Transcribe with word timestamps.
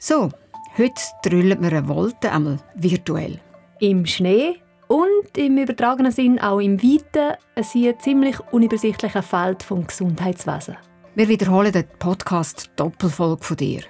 So, 0.00 0.28
heute 0.76 1.02
drüllen 1.24 1.60
wir 1.60 1.72
eine 1.72 1.88
Wolte, 1.88 2.30
einmal 2.30 2.58
virtuell. 2.76 3.40
Im 3.80 4.06
Schnee 4.06 4.54
und 4.86 5.36
im 5.36 5.58
übertragenen 5.58 6.12
Sinn 6.12 6.38
auch 6.38 6.60
im 6.60 6.80
weiten, 6.80 7.36
hier 7.72 7.98
ziemlich 7.98 8.38
unübersichtlichen 8.52 9.24
Feld 9.24 9.64
vom 9.64 9.84
Gesundheitswesen. 9.84 10.76
Wir 11.16 11.26
wiederholen 11.26 11.72
den 11.72 11.88
Podcast 11.98 12.70
Doppelfolge 12.76 13.42
von 13.42 13.56
dir. 13.56 13.80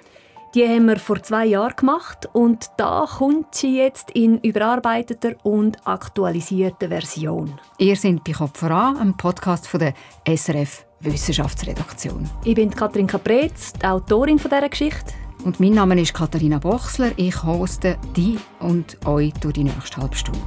Die 0.55 0.67
haben 0.67 0.87
wir 0.87 0.97
vor 0.97 1.21
zwei 1.21 1.45
Jahren 1.45 1.75
gemacht 1.75 2.27
und 2.33 2.71
da 2.77 3.05
kommt 3.07 3.53
sie 3.53 3.77
jetzt 3.77 4.09
in 4.09 4.39
überarbeiteter 4.39 5.35
und 5.43 5.77
aktualisierter 5.85 6.87
Version. 6.87 7.53
Ihr 7.77 7.95
seid 7.95 8.23
bei 8.23 8.31
Kopf 8.31 8.57
voran, 8.57 8.97
einem 8.97 9.15
Podcast 9.15 9.67
von 9.67 9.79
der 9.79 9.93
SRF 10.27 10.87
Wissenschaftsredaktion. 11.01 12.27
Ich 12.45 12.55
bin 12.55 12.71
Katrin 12.71 13.05
Kapretz, 13.05 13.73
die 13.73 13.85
Autorin 13.85 14.37
dieser 14.37 14.69
Geschichte. 14.69 15.13
Und 15.43 15.59
mein 15.59 15.73
Name 15.73 15.99
ist 15.99 16.13
Katharina 16.13 16.59
Bochsler. 16.59 17.11
Ich 17.15 17.43
hoste 17.43 17.97
die 18.15 18.37
und 18.59 18.97
euch 19.07 19.33
durch 19.35 19.53
die 19.53 19.63
nächste 19.63 19.97
halbe 19.97 20.15
Stunde. 20.15 20.39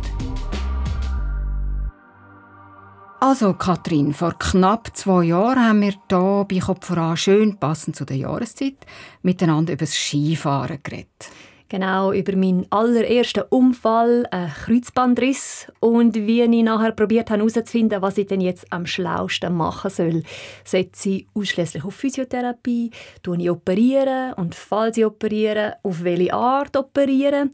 Also, 3.21 3.55
Katrin, 3.55 4.13
vor 4.13 4.35
knapp 4.39 4.91
zwei 4.95 5.25
Jahren 5.25 5.65
haben 5.65 5.81
wir 5.81 5.93
hier 5.93 6.47
bei 6.49 6.59
Kopf 6.59 6.87
voran 6.87 7.17
schön 7.17 7.57
passend 7.57 7.97
zu 7.97 8.05
der 8.05 8.17
Jahreszeit 8.17 8.85
miteinander 9.23 9.73
über 9.73 9.85
das 9.85 9.95
Skifahren 9.95 10.81
geredet. 10.83 11.31
Genau, 11.73 12.13
über 12.13 12.37
meinen 12.37 12.67
allerersten 12.69 13.45
Unfall, 13.49 14.27
einen 14.31 14.53
Kreuzbandriss 14.53 15.69
und 15.81 16.15
wie 16.15 16.43
ich 16.43 16.63
nachher 16.63 16.93
probiert 16.93 17.31
habe 17.31 17.39
herauszufinden, 17.41 18.03
was 18.03 18.19
ich 18.19 18.27
denn 18.27 18.43
jetzt 18.43 18.71
am 18.71 18.85
schlausten 18.85 19.55
machen 19.55 19.91
soll. 19.91 20.23
Setze 20.67 21.09
ich 21.09 21.27
ausschließlich 21.33 21.83
auf 21.83 21.95
Physiotherapie, 21.95 22.91
tue 23.23 23.39
ich 23.41 23.49
und 23.51 24.55
falls 24.55 24.99
ich 24.99 25.07
operiere, 25.07 25.77
auf 25.83 26.05
welche 26.05 26.35
Art 26.35 26.77
operieren? 26.77 27.53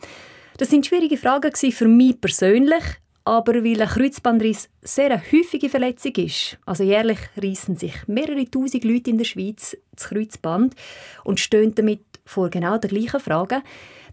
Das 0.56 0.70
sind 0.70 0.84
schwierige 0.84 1.16
Fragen 1.16 1.54
für 1.54 1.86
mich 1.86 2.20
persönlich, 2.20 2.82
aber 3.22 3.62
weil 3.62 3.80
ein 3.80 3.88
Kreuzbandriss 3.88 4.68
sehr 4.82 5.12
eine 5.12 5.22
häufige 5.30 5.68
Verletzung 5.68 6.16
ist, 6.16 6.58
also 6.66 6.82
jährlich 6.82 7.20
reissen 7.36 7.76
sich 7.76 7.94
mehrere 8.08 8.50
tausend 8.50 8.82
Leute 8.82 9.10
in 9.10 9.18
der 9.18 9.24
Schweiz 9.26 9.76
das 9.92 10.08
Kreuzband 10.08 10.74
und 11.22 11.38
stehen 11.38 11.72
damit 11.76 12.00
vor 12.24 12.50
genau 12.50 12.78
der 12.78 12.90
gleichen 12.90 13.20
Frage, 13.20 13.62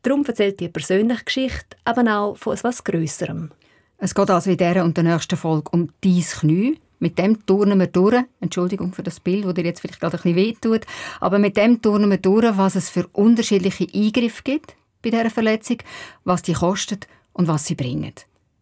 Darum 0.06 0.24
erzählt 0.24 0.60
die 0.60 0.70
persönliche 0.70 1.26
Geschichte 1.26 1.78
eben 1.90 2.08
auch 2.08 2.38
von 2.38 2.54
etwas 2.54 2.84
Grösserem. 2.84 3.50
Es 3.98 4.14
geht 4.14 4.30
also 4.30 4.52
in 4.52 4.58
dieser 4.58 4.84
und 4.84 4.96
der 4.96 5.04
nächsten 5.04 5.36
Folge 5.36 5.72
um 5.72 5.90
dein 6.02 6.22
Knie. 6.22 6.80
Mit 7.00 7.18
dem 7.18 7.44
turnen 7.48 7.80
wir 7.80 7.88
durch. 7.88 8.24
Entschuldigung 8.40 8.94
für 8.94 9.02
das 9.02 9.20
Bild, 9.20 9.46
das 9.46 9.56
dir 9.56 9.64
jetzt 9.64 9.80
vielleicht 9.80 10.00
gerade 10.00 10.18
ein 10.18 10.22
bisschen 10.22 10.36
wehtut. 10.36 10.82
Aber 11.20 11.40
mit 11.40 11.58
dem 11.58 11.82
turnen 11.82 12.12
wir 12.12 12.20
durch, 12.20 12.56
was 12.56 12.76
es 12.76 12.92
für 12.92 13.08
unterschiedliche 13.14 13.88
Eingriffe 13.96 14.44
gibt 14.44 14.76
bei 15.02 15.10
dieser 15.10 15.32
Verletzung, 15.32 15.78
was 16.24 16.44
die 16.44 16.54
kostet 16.54 17.08
und 17.34 17.48
was 17.48 17.66
sie 17.66 17.74
bringen. 17.74 18.14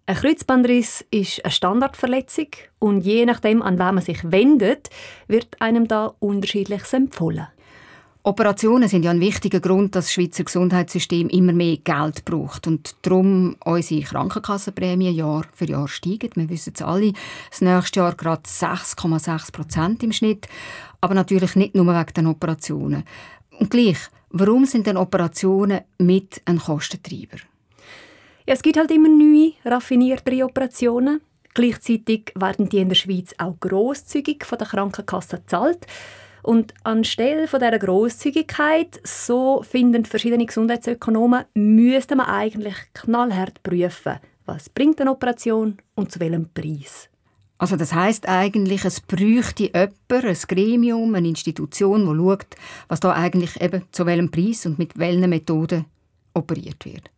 Ein 0.05 0.15
Kreuzbandriss 0.15 1.03
ist 1.11 1.43
eine 1.43 1.51
Standardverletzung 1.51 2.47
und 2.79 3.01
je 3.01 3.25
nachdem, 3.25 3.61
an 3.61 3.79
wen 3.79 3.95
man 3.95 4.01
sich 4.01 4.31
wendet, 4.31 4.89
wird 5.27 5.59
einem 5.59 5.89
da 5.89 6.13
unterschiedliches 6.19 6.93
empfohlen. 6.93 7.47
Operationen 8.25 8.87
sind 8.87 9.03
ja 9.03 9.11
ein 9.11 9.19
wichtiger 9.19 9.59
Grund, 9.59 9.95
dass 9.95 10.05
das 10.05 10.13
Schweizer 10.13 10.45
Gesundheitssystem 10.45 11.27
immer 11.27 11.51
mehr 11.51 11.75
Geld 11.75 12.23
braucht 12.23 12.67
und 12.67 12.95
darum 13.01 13.57
unsere 13.65 13.99
Krankenkassenprämie 13.99 15.09
Jahr 15.09 15.45
für 15.53 15.65
Jahr 15.65 15.89
steigen. 15.89 16.31
Wir 16.35 16.47
wissen 16.47 16.71
es 16.73 16.81
alle, 16.81 17.11
das 17.49 17.59
nächste 17.59 17.99
Jahr 17.99 18.15
gerade 18.15 18.43
6,6 18.43 19.51
Prozent 19.51 20.03
im 20.03 20.13
Schnitt, 20.13 20.47
aber 21.01 21.15
natürlich 21.15 21.57
nicht 21.57 21.75
nur 21.75 21.85
wegen 21.85 22.13
den 22.13 22.27
Operationen. 22.27 23.03
Und 23.59 23.69
gleich, 23.69 23.97
warum 24.29 24.65
sind 24.65 24.87
denn 24.87 24.95
Operationen 24.95 25.81
mit 25.97 26.41
ein 26.45 26.59
Kostentreiber? 26.59 27.39
Ja, 28.47 28.53
es 28.53 28.61
gibt 28.61 28.77
halt 28.77 28.91
immer 28.91 29.09
neue, 29.09 29.51
raffiniertere 29.65 30.45
Operationen. 30.45 31.19
Gleichzeitig 31.53 32.31
werden 32.35 32.69
die 32.69 32.77
in 32.77 32.87
der 32.87 32.95
Schweiz 32.95 33.35
auch 33.37 33.59
grosszügig 33.59 34.45
von 34.45 34.59
der 34.59 34.67
Krankenkasse 34.67 35.39
gezahlt. 35.39 35.85
Und 36.43 36.73
anstelle 36.83 37.47
von 37.47 37.61
dieser 37.61 37.79
Grosszügigkeit, 37.79 38.99
so 39.03 39.63
finden 39.63 40.03
verschiedene 40.03 40.45
Gesundheitsökonomen, 40.45 41.45
müsste 41.53 42.17
man 42.17 42.27
eigentlich 42.27 42.75
knallhart 42.93 43.63
prüfen, 43.63 44.19
was 44.45 44.69
bringt 44.69 44.99
eine 44.99 45.11
Operation 45.11 45.77
und 45.95 46.11
zu 46.11 46.19
welchem 46.19 46.49
Preis. 46.53 47.09
Also 47.57 47.77
das 47.77 47.93
heißt 47.93 48.27
eigentlich, 48.27 48.83
es 48.83 48.99
bräuchte 48.99 49.71
jemand, 49.73 49.93
ein 50.11 50.37
Gremium, 50.49 51.15
eine 51.15 51.29
Institution, 51.29 52.01
die 52.01 52.17
schaut, 52.17 52.47
was 52.89 52.99
da 52.99 53.13
eigentlich 53.13 53.61
eben 53.61 53.83
zu 53.93 54.05
welchem 54.05 54.29
Preis 54.29 54.65
und 54.65 54.77
mit 54.77 54.97
welchen 54.99 55.29
Methoden 55.29 55.85
operiert 56.33 56.83
wird. 56.83 57.09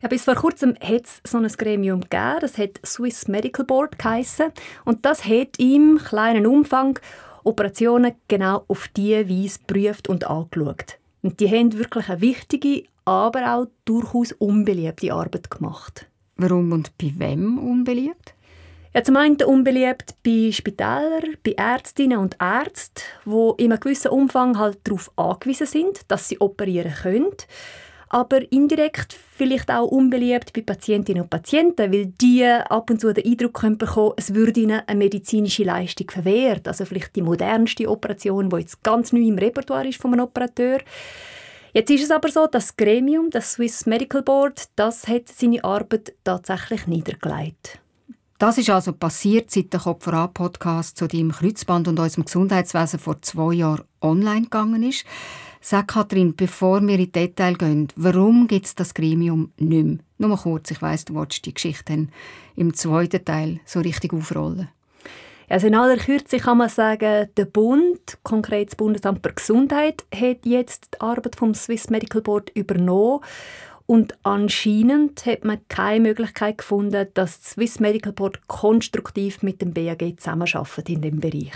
Ja, 0.00 0.08
bis 0.08 0.24
vor 0.24 0.36
kurzem 0.36 0.76
hat 0.80 1.06
es 1.06 1.20
so 1.26 1.38
ein 1.38 1.48
Gremium 1.48 2.02
gegeben, 2.02 2.38
das 2.40 2.56
hat 2.56 2.80
Swiss 2.86 3.26
Medical 3.26 3.66
Board 3.66 3.98
geheissen. 3.98 4.52
und 4.84 5.04
das 5.04 5.24
hat 5.24 5.58
im 5.58 5.98
kleinen 5.98 6.46
Umfang 6.46 6.98
Operationen 7.44 8.14
genau 8.28 8.64
auf 8.68 8.88
diese 8.88 9.28
Weise 9.28 9.58
geprüft 9.60 10.08
und 10.08 10.28
angeschaut. 10.28 10.98
Und 11.22 11.40
die 11.40 11.50
haben 11.50 11.78
wirklich 11.78 12.08
eine 12.08 12.20
wichtige, 12.20 12.84
aber 13.04 13.54
auch 13.54 13.66
durchaus 13.84 14.32
unbeliebte 14.32 15.12
Arbeit 15.12 15.50
gemacht. 15.50 16.06
Warum 16.36 16.72
und 16.72 16.96
bei 16.96 17.12
wem 17.16 17.58
unbeliebt? 17.58 18.34
Ja, 18.94 19.04
zum 19.04 19.16
einen 19.16 19.40
unbeliebt 19.42 20.16
bei 20.24 20.50
Spitälern, 20.50 21.36
bei 21.44 21.52
Ärztinnen 21.52 22.18
und 22.18 22.36
Ärzten, 22.40 23.02
die 23.24 23.64
in 23.64 23.72
einem 23.72 23.80
gewissen 23.80 24.10
Umfang 24.10 24.58
halt 24.58 24.78
darauf 24.84 25.12
angewiesen 25.16 25.66
sind, 25.66 26.00
dass 26.08 26.28
sie 26.28 26.40
operieren 26.40 26.92
können 26.92 27.36
aber 28.10 28.40
indirekt 28.52 29.12
vielleicht 29.12 29.70
auch 29.70 29.86
unbeliebt 29.86 30.52
bei 30.52 30.62
Patientinnen 30.62 31.22
und 31.22 31.30
Patienten, 31.30 31.92
weil 31.92 32.06
die 32.06 32.44
ab 32.44 32.90
und 32.90 33.00
zu 33.00 33.12
den 33.14 33.24
Eindruck 33.24 33.54
können 33.54 33.78
bekommen, 33.78 34.14
es 34.16 34.34
würde 34.34 34.60
ihnen 34.60 34.82
eine 34.86 34.98
medizinische 34.98 35.62
Leistung 35.62 36.10
verwehrt. 36.10 36.66
Also 36.66 36.84
vielleicht 36.84 37.14
die 37.14 37.22
modernste 37.22 37.88
Operation, 37.88 38.50
die 38.50 38.56
jetzt 38.56 38.82
ganz 38.82 39.12
neu 39.12 39.20
im 39.20 39.38
Repertoire 39.38 39.88
ist 39.88 40.02
von 40.02 40.12
einem 40.12 40.24
Operateur. 40.24 40.80
Jetzt 41.72 41.90
ist 41.90 42.02
es 42.02 42.10
aber 42.10 42.28
so, 42.28 42.48
das 42.48 42.76
Gremium, 42.76 43.30
das 43.30 43.52
Swiss 43.52 43.86
Medical 43.86 44.22
Board, 44.22 44.68
das 44.74 45.06
hat 45.06 45.28
seine 45.28 45.62
Arbeit 45.62 46.12
tatsächlich 46.24 46.88
niedergelegt. 46.88 47.78
Das 48.38 48.58
ist 48.58 48.70
also 48.70 48.92
passiert, 48.92 49.52
seit 49.52 49.72
der 49.72 49.80
Kopf 49.80 50.02
voran 50.02 50.32
Podcast 50.32 50.96
zu 50.96 51.06
deinem 51.06 51.30
Kreuzband 51.30 51.86
und 51.86 52.00
unserem 52.00 52.24
Gesundheitswesen 52.24 52.98
vor 52.98 53.22
zwei 53.22 53.52
Jahren 53.52 53.84
online 54.00 54.44
gegangen 54.44 54.82
ist. 54.82 55.04
Sag 55.62 55.88
Kathrin, 55.88 56.34
bevor 56.34 56.80
wir 56.80 56.94
in 56.94 57.00
die 57.00 57.12
Details 57.12 57.58
gehen, 57.58 57.88
warum 57.94 58.46
gibt 58.46 58.64
es 58.64 58.74
das 58.74 58.94
Gremium 58.94 59.52
nicht 59.58 59.84
mehr? 59.84 59.98
Nur 60.16 60.30
mal 60.30 60.38
kurz, 60.38 60.70
ich 60.70 60.80
weiss, 60.80 61.04
du 61.04 61.14
wolltest 61.14 61.44
die 61.44 61.52
Geschichte 61.52 62.08
im 62.56 62.74
zweiten 62.74 63.22
Teil 63.22 63.60
so 63.66 63.80
richtig 63.80 64.14
aufrollen. 64.14 64.68
Also 65.50 65.66
in 65.66 65.74
aller 65.74 65.98
Kürze 65.98 66.38
kann 66.38 66.58
man 66.58 66.70
sagen, 66.70 67.28
der 67.36 67.44
Bund, 67.44 68.18
konkret 68.22 68.68
das 68.68 68.76
Bundesamt 68.76 69.26
für 69.26 69.34
Gesundheit, 69.34 70.04
hat 70.14 70.46
jetzt 70.46 70.94
die 70.94 71.00
Arbeit 71.02 71.36
vom 71.36 71.52
Swiss 71.54 71.90
Medical 71.90 72.22
Board 72.22 72.50
übernommen 72.54 73.20
und 73.84 74.16
anscheinend 74.22 75.26
hat 75.26 75.44
man 75.44 75.58
keine 75.68 76.00
Möglichkeit 76.00 76.58
gefunden, 76.58 77.08
dass 77.12 77.40
das 77.40 77.50
Swiss 77.50 77.80
Medical 77.80 78.12
Board 78.12 78.46
konstruktiv 78.46 79.42
mit 79.42 79.60
dem 79.60 79.74
BAG 79.74 80.14
zusammenarbeitet 80.16 80.88
in 80.88 81.02
dem 81.02 81.20
Bereich. 81.20 81.52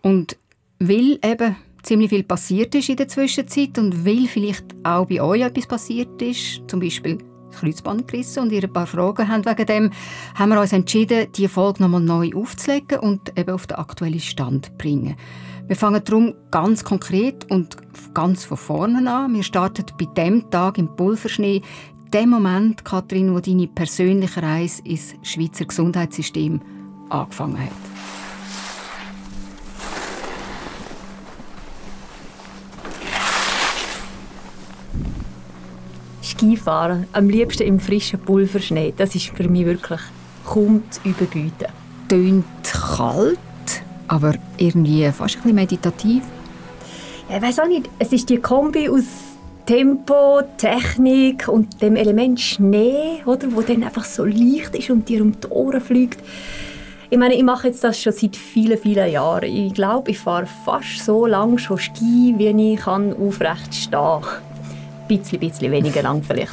Und 0.00 0.38
will 0.78 1.18
eben 1.22 1.56
ziemlich 1.86 2.10
viel 2.10 2.24
passiert 2.24 2.74
ist 2.74 2.88
in 2.88 2.96
der 2.96 3.08
Zwischenzeit 3.08 3.78
und 3.78 4.04
weil 4.04 4.26
vielleicht 4.26 4.64
auch 4.82 5.06
bei 5.06 5.22
euch 5.22 5.42
etwas 5.42 5.66
passiert 5.66 6.20
ist, 6.20 6.62
zum 6.66 6.80
Beispiel 6.80 7.18
das 7.50 7.60
Kreuzband 7.60 8.08
gerissen 8.08 8.42
und 8.42 8.52
ihr 8.52 8.64
ein 8.64 8.72
paar 8.72 8.86
Fragen 8.86 9.28
habt 9.28 9.46
wegen 9.46 9.66
dem, 9.66 9.90
haben 10.34 10.50
wir 10.50 10.60
uns 10.60 10.72
entschieden, 10.72 11.28
diese 11.34 11.48
Folge 11.48 11.82
nochmal 11.82 12.00
neu 12.00 12.32
aufzulegen 12.34 12.98
und 12.98 13.38
eben 13.38 13.50
auf 13.50 13.66
den 13.66 13.78
aktuellen 13.78 14.20
Stand 14.20 14.66
zu 14.66 14.72
bringen. 14.72 15.16
Wir 15.68 15.76
fangen 15.76 16.02
darum 16.04 16.34
ganz 16.50 16.84
konkret 16.84 17.50
und 17.50 17.76
ganz 18.14 18.44
von 18.44 18.56
vorne 18.56 19.10
an. 19.10 19.34
Wir 19.34 19.42
starten 19.42 19.84
bei 19.98 20.06
dem 20.06 20.50
Tag 20.50 20.78
im 20.78 20.94
Pulverschnee, 20.94 21.62
dem 22.12 22.30
Moment, 22.30 22.84
Kathrin, 22.84 23.34
wo 23.34 23.40
deine 23.40 23.66
persönliche 23.66 24.42
Reise 24.42 24.82
ins 24.84 25.14
Schweizer 25.22 25.64
Gesundheitssystem 25.64 26.60
angefangen 27.10 27.58
hat. 27.58 28.25
Skifahren, 36.36 37.06
am 37.12 37.28
liebsten 37.28 37.62
im 37.62 37.80
frischen 37.80 38.20
Pulverschnee, 38.20 38.92
das 38.96 39.14
ist 39.14 39.28
für 39.28 39.48
mich 39.48 39.64
wirklich 39.64 40.00
kaum 40.44 40.82
zu 40.90 41.00
überbieten. 41.04 41.68
Tönt 42.08 42.44
kalt, 42.62 43.38
aber 44.06 44.34
irgendwie 44.58 45.10
fast 45.12 45.36
ein 45.36 45.42
bisschen 45.42 45.54
meditativ. 45.54 46.22
Ja, 47.28 47.36
ich 47.36 47.42
weiß 47.42 47.60
auch 47.60 47.68
nicht, 47.68 47.88
es 47.98 48.12
ist 48.12 48.28
die 48.28 48.36
Kombi 48.36 48.88
aus 48.88 49.04
Tempo, 49.64 50.42
Technik 50.58 51.48
und 51.48 51.82
dem 51.82 51.96
Element 51.96 52.40
Schnee, 52.40 53.22
oder, 53.24 53.48
wo 53.50 53.62
dann 53.62 53.82
einfach 53.82 54.04
so 54.04 54.24
leicht 54.24 54.76
ist 54.76 54.90
und 54.90 55.08
dir 55.08 55.22
um 55.22 55.32
die 55.40 55.48
Ohren 55.48 55.80
fliegt. 55.80 56.22
Ich 57.08 57.18
meine, 57.18 57.34
ich 57.34 57.42
mache 57.42 57.68
jetzt 57.68 57.82
das 57.82 58.00
schon 58.00 58.12
seit 58.12 58.36
vielen, 58.36 58.78
vielen 58.78 59.10
Jahren. 59.10 59.44
Ich 59.44 59.74
glaube, 59.74 60.10
ich 60.10 60.18
fahre 60.18 60.46
fast 60.64 61.04
so 61.04 61.26
lange 61.26 61.58
schon 61.58 61.78
Ski, 61.78 62.34
wie 62.36 62.72
ich 62.74 62.80
kann 62.80 63.14
aufrecht 63.16 63.74
stehen 63.74 63.90
kann. 63.92 64.45
Bisschen, 65.08 65.40
bisschen 65.40 65.72
weniger 65.72 66.02
lang 66.02 66.22
vielleicht. 66.22 66.52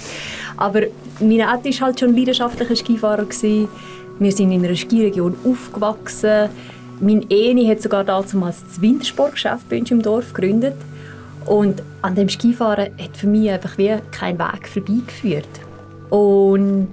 Aber 0.58 0.82
mein 1.20 1.40
Ed 1.40 1.66
war 1.66 1.88
halt 1.88 2.00
schon 2.00 2.16
leidenschaftlicher 2.16 2.76
Skifahrer. 2.76 3.26
Gewesen. 3.26 3.68
Wir 4.20 4.32
sind 4.32 4.52
in 4.52 4.64
einer 4.64 4.76
Skiregion 4.76 5.36
aufgewachsen. 5.44 6.50
Mein 7.00 7.26
Eni 7.30 7.68
hat 7.68 7.82
sogar 7.82 8.04
damals 8.04 8.64
das 8.64 8.80
Wintersportgeschäft 8.80 9.68
bei 9.70 9.80
uns 9.80 9.92
im 9.92 10.02
Dorf 10.02 10.34
gegründet. 10.34 10.76
Und 11.46 11.82
an 12.02 12.16
dem 12.16 12.30
Skifahren 12.30 12.92
hat 12.98 13.18
für 13.18 13.28
mich 13.28 13.50
einfach 13.50 13.78
wie 13.78 13.96
kein 14.12 14.38
Weg 14.40 14.68
vorbeigeführt. 14.68 15.48
Und 16.10 16.88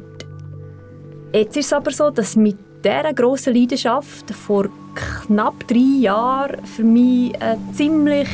jetzt 1.33 1.57
ist 1.57 1.67
es 1.67 1.73
aber 1.73 1.91
so, 1.91 2.11
dass 2.11 2.35
mit 2.37 2.57
dieser 2.83 3.13
grossen 3.13 3.55
Leidenschaft 3.55 4.31
vor 4.31 4.69
knapp 4.95 5.67
drei 5.69 6.01
Jahren 6.01 6.65
für 6.65 6.83
mich 6.83 7.41
eine 7.41 7.59
ziemlich 7.73 8.29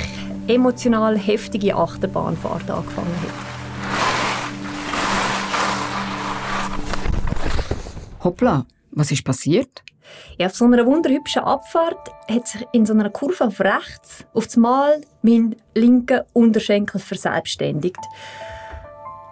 emotional 0.48 1.16
heftige 1.16 1.75
Achterbahnfahrt 1.75 2.70
angefangen 2.70 3.14
hat. 3.22 3.46
Hoppla, 8.25 8.66
was 8.90 9.10
ist 9.10 9.25
passiert? 9.25 9.82
Ja, 10.38 10.46
auf 10.46 10.54
so 10.54 10.64
einer 10.64 10.87
wunderhübschen 10.87 11.43
Abfahrt 11.43 12.10
hat 12.31 12.48
sich 12.48 12.66
in 12.72 12.87
so 12.87 12.93
einer 12.93 13.10
Kurve 13.10 13.46
auf 13.46 13.60
rechts 13.60 14.25
auf 14.34 14.46
einmal 14.54 15.00
mein 15.22 15.56
linker 15.75 16.26
Unterschenkel 16.32 17.00
verselbstständigt. 17.00 18.00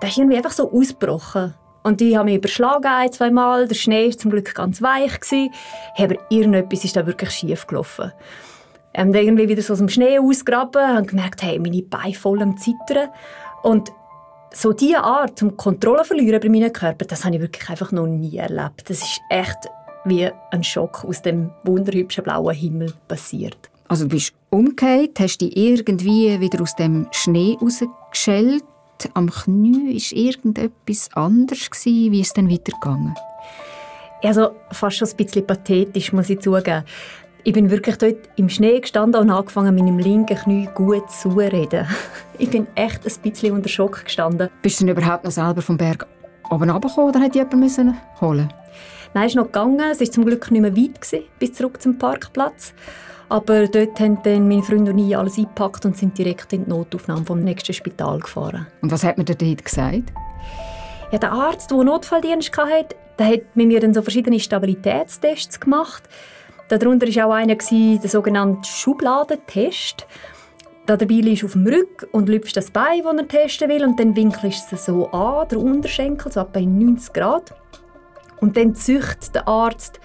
Der 0.01 0.09
ist 0.09 0.19
irgendwie 0.19 0.37
einfach 0.37 0.53
so 0.53 0.71
ausgebrochen. 0.71 1.55
Und 1.83 2.01
ich 2.01 2.17
habe 2.17 2.27
mich 2.27 2.37
überschlagen 2.37 2.87
ein, 2.87 3.13
zwei 3.13 3.31
Mal. 3.31 3.69
Der 3.69 3.75
Schnee 3.75 4.07
war 4.09 4.17
zum 4.17 4.31
Glück 4.31 4.55
ganz 4.55 4.81
weich. 4.81 5.21
Gewesen. 5.21 5.51
Aber 5.99 6.17
irgendetwas 6.31 6.85
ist 6.85 6.97
da 6.97 7.07
wirklich 7.07 7.31
schief 7.31 7.67
gelaufen. 7.67 8.13
Ich 8.97 9.01
habe 9.01 9.21
irgendwie 9.21 9.49
wieder 9.49 9.61
so 9.61 9.73
aus 9.73 9.81
dem 9.81 9.89
Schnee 9.89 10.21
ausgraben 10.21 10.99
und 10.99 11.09
gemerkt, 11.09 11.43
hey, 11.43 11.59
meine 11.59 11.83
Beine 11.83 12.15
voll 12.15 12.41
am 12.41 12.57
Zittern. 12.57 13.09
Und 13.65 13.91
so 14.53 14.73
diese 14.73 15.03
Art, 15.03 15.43
um 15.43 15.57
Kontrolle 15.57 16.03
zu 16.03 16.09
verlieren 16.09 16.41
bei 16.41 16.49
meinem 16.49 16.73
Körper, 16.73 17.05
das 17.05 17.25
habe 17.25 17.35
ich 17.35 17.41
wirklich 17.41 17.69
einfach 17.69 17.91
noch 17.91 18.07
nie 18.07 18.37
erlebt. 18.37 18.89
Das 18.89 18.99
ist 18.99 19.21
echt 19.31 19.69
wie 20.05 20.31
ein 20.53 20.63
Schock 20.63 21.05
aus 21.05 21.23
dem 21.23 21.51
wunderhübschen 21.65 22.23
blauen 22.23 22.55
Himmel 22.55 22.93
passiert. 23.09 23.57
Also 23.89 24.05
du 24.05 24.11
bist 24.11 24.33
umgekehrt, 24.51 25.19
hast 25.19 25.39
dich 25.39 25.57
irgendwie 25.57 26.39
wieder 26.39 26.63
aus 26.63 26.77
dem 26.77 27.09
Schnee 27.11 27.59
rausgeschält. 27.61 28.63
Am 29.15 29.29
Knie 29.29 29.97
war 29.97 30.19
irgendetwas 30.19 31.11
anders. 31.15 31.85
Wie 31.85 32.21
ist 32.21 32.29
es 32.29 32.33
dann 32.35 32.49
weitergegangen? 32.49 33.15
Also 34.23 34.53
fast 34.71 34.97
schon 34.99 35.09
ein 35.09 35.17
bisschen 35.17 35.47
pathetisch, 35.47 36.13
muss 36.13 36.31
ich 36.31 36.41
zugeben. 36.41 36.85
Ich 37.47 37.53
bin 37.53 37.71
wirklich 37.71 37.99
dort 37.99 38.17
im 38.37 38.49
Schnee 38.49 38.81
gestanden 38.81 39.21
und 39.21 39.31
angefangen, 39.31 39.75
meinem 39.75 39.99
linken 39.99 40.35
Knie 40.35 40.67
gut 40.75 41.11
zu 41.11 41.29
reden. 41.29 41.87
Ich 42.37 42.51
bin 42.51 42.67
echt 42.75 43.07
ein 43.07 43.31
bisschen 43.31 43.53
unter 43.55 43.69
Schock 43.69 44.07
gestanden. 44.07 44.49
Bist 44.61 44.81
du 44.81 44.87
denn 44.87 44.97
überhaupt 44.97 45.23
noch 45.23 45.31
selber 45.31 45.63
vom 45.63 45.77
Berg 45.77 46.05
oben 46.51 46.69
runtergekommen 46.69 47.11
oder 47.11 47.21
hätte 47.21 47.39
jemand 47.39 47.61
müssen 47.61 47.97
holen 48.21 48.53
Nein, 49.13 49.27
es 49.27 49.33
ist 49.33 49.37
noch 49.37 49.45
gegangen. 49.45 49.79
Es 49.93 50.01
war 50.01 50.11
zum 50.11 50.25
Glück 50.25 50.51
nicht 50.51 50.61
mehr 50.61 50.77
weit, 50.77 51.01
gewesen, 51.01 51.27
bis 51.39 51.53
zurück 51.53 51.81
zum 51.81 51.97
Parkplatz. 51.97 52.75
Aber 53.29 53.69
dort 53.69 54.01
haben 54.01 54.19
dann 54.25 54.49
meine 54.49 54.65
Freunde 54.65 54.91
und 54.91 54.99
ich 54.99 55.17
alles 55.17 55.39
eingepackt 55.39 55.87
und 55.87 55.97
sind 55.97 56.19
direkt 56.19 56.53
in 56.53 56.65
die 56.65 56.71
Notaufnahme 56.71 57.25
vom 57.25 57.39
nächsten 57.39 57.73
Spital 57.73 58.19
gefahren. 58.19 58.67
Und 58.83 58.91
was 58.91 59.05
hat 59.05 59.17
man 59.17 59.27
dir 59.27 59.37
dort 59.37 59.65
gesagt? 59.65 60.13
Ja, 61.13 61.19
der 61.19 61.31
Arzt, 61.31 61.71
der 61.71 61.85
Notfalldienst 61.85 62.57
hatte, 62.57 62.97
der 63.17 63.27
hat 63.27 63.43
mit 63.55 63.69
mir 63.69 63.79
dann 63.79 63.95
so 63.95 64.03
verschiedene 64.03 64.41
Stabilitätstests 64.41 65.61
gemacht. 65.61 66.09
Darunter 66.69 67.07
war 67.07 67.27
auch 67.27 67.33
einer, 67.33 67.57
der 67.57 68.11
sogenannte 68.11 68.69
Schubladentest. 68.69 70.07
Dabei 70.87 71.05
liegst 71.07 71.43
du 71.43 71.47
auf 71.47 71.53
dem 71.53 71.67
Rücken 71.67 72.07
und 72.13 72.29
lüpfst 72.29 72.53
das 72.55 72.71
Bein, 72.71 73.03
das 73.03 73.15
er 73.17 73.29
testen 73.29 73.69
will, 73.71 73.85
und 73.85 73.99
dann 73.99 74.15
winkelst 74.15 74.71
du 74.71 74.77
es 74.77 74.85
so 74.85 75.09
an, 75.11 75.49
der 75.49 75.59
Unterschenkel, 75.59 76.31
so 76.31 76.41
etwa 76.41 76.61
90 76.61 77.13
Grad. 77.13 77.55
Und 78.41 78.57
dann 78.57 78.75
züchtet 78.75 79.35
der 79.35 79.49
Arzt 79.49 80.01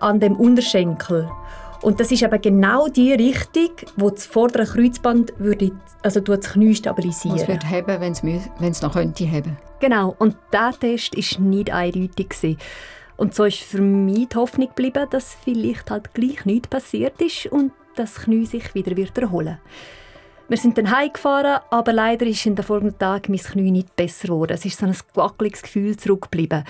an 0.00 0.20
dem 0.20 0.36
Unterschenkel. 0.36 1.30
Und 1.80 1.98
das 1.98 2.12
ist 2.12 2.22
eben 2.22 2.40
genau 2.40 2.88
die 2.88 3.12
Richtung, 3.12 3.70
wo 3.96 4.10
das 4.10 4.26
vordere 4.26 4.66
Kreuzband 4.66 5.32
würde, 5.38 5.72
also 6.02 6.20
das 6.20 6.52
Knie 6.52 6.74
stabilisieren. 6.74 7.38
Es 7.38 7.48
wird 7.48 7.68
heben, 7.68 8.00
wenn 8.00 8.70
es 8.70 8.82
noch 8.82 8.92
könnte 8.92 9.24
heben. 9.24 9.56
Genau. 9.80 10.14
Und 10.18 10.36
dieser 10.52 10.78
Test 10.78 11.16
war 11.16 11.40
nicht 11.46 11.72
eindeutig. 11.72 12.28
Gewesen. 12.28 12.58
Und 13.22 13.36
so 13.36 13.44
ist 13.44 13.60
für 13.60 13.80
mich 13.80 14.30
die 14.30 14.36
Hoffnung 14.36 14.66
geblieben, 14.66 15.06
dass 15.08 15.36
vielleicht 15.44 15.92
halt 15.92 16.12
gleich 16.12 16.44
nichts 16.44 16.66
passiert 16.66 17.22
ist 17.22 17.46
und 17.46 17.70
das 17.94 18.16
Knie 18.16 18.46
sich 18.46 18.74
wieder 18.74 18.96
wird 18.96 19.16
erholen 19.16 19.60
wir 20.48 20.58
sind 20.58 20.76
dann 20.76 20.94
heimgefahren, 20.94 21.60
aber 21.70 21.94
leider 21.94 22.26
ist 22.26 22.44
in 22.44 22.56
den 22.56 22.64
folgenden 22.64 22.98
Tagen 22.98 23.32
mein 23.32 23.40
Knie 23.40 23.70
nicht 23.70 23.96
besser 23.96 24.28
geworden. 24.28 24.52
Es 24.52 24.66
ist 24.66 24.78
so 24.78 24.84
ein 24.84 24.94
wackeliges 25.14 25.62
Gefühl 25.62 25.96
zurückgeblieben. 25.96 26.64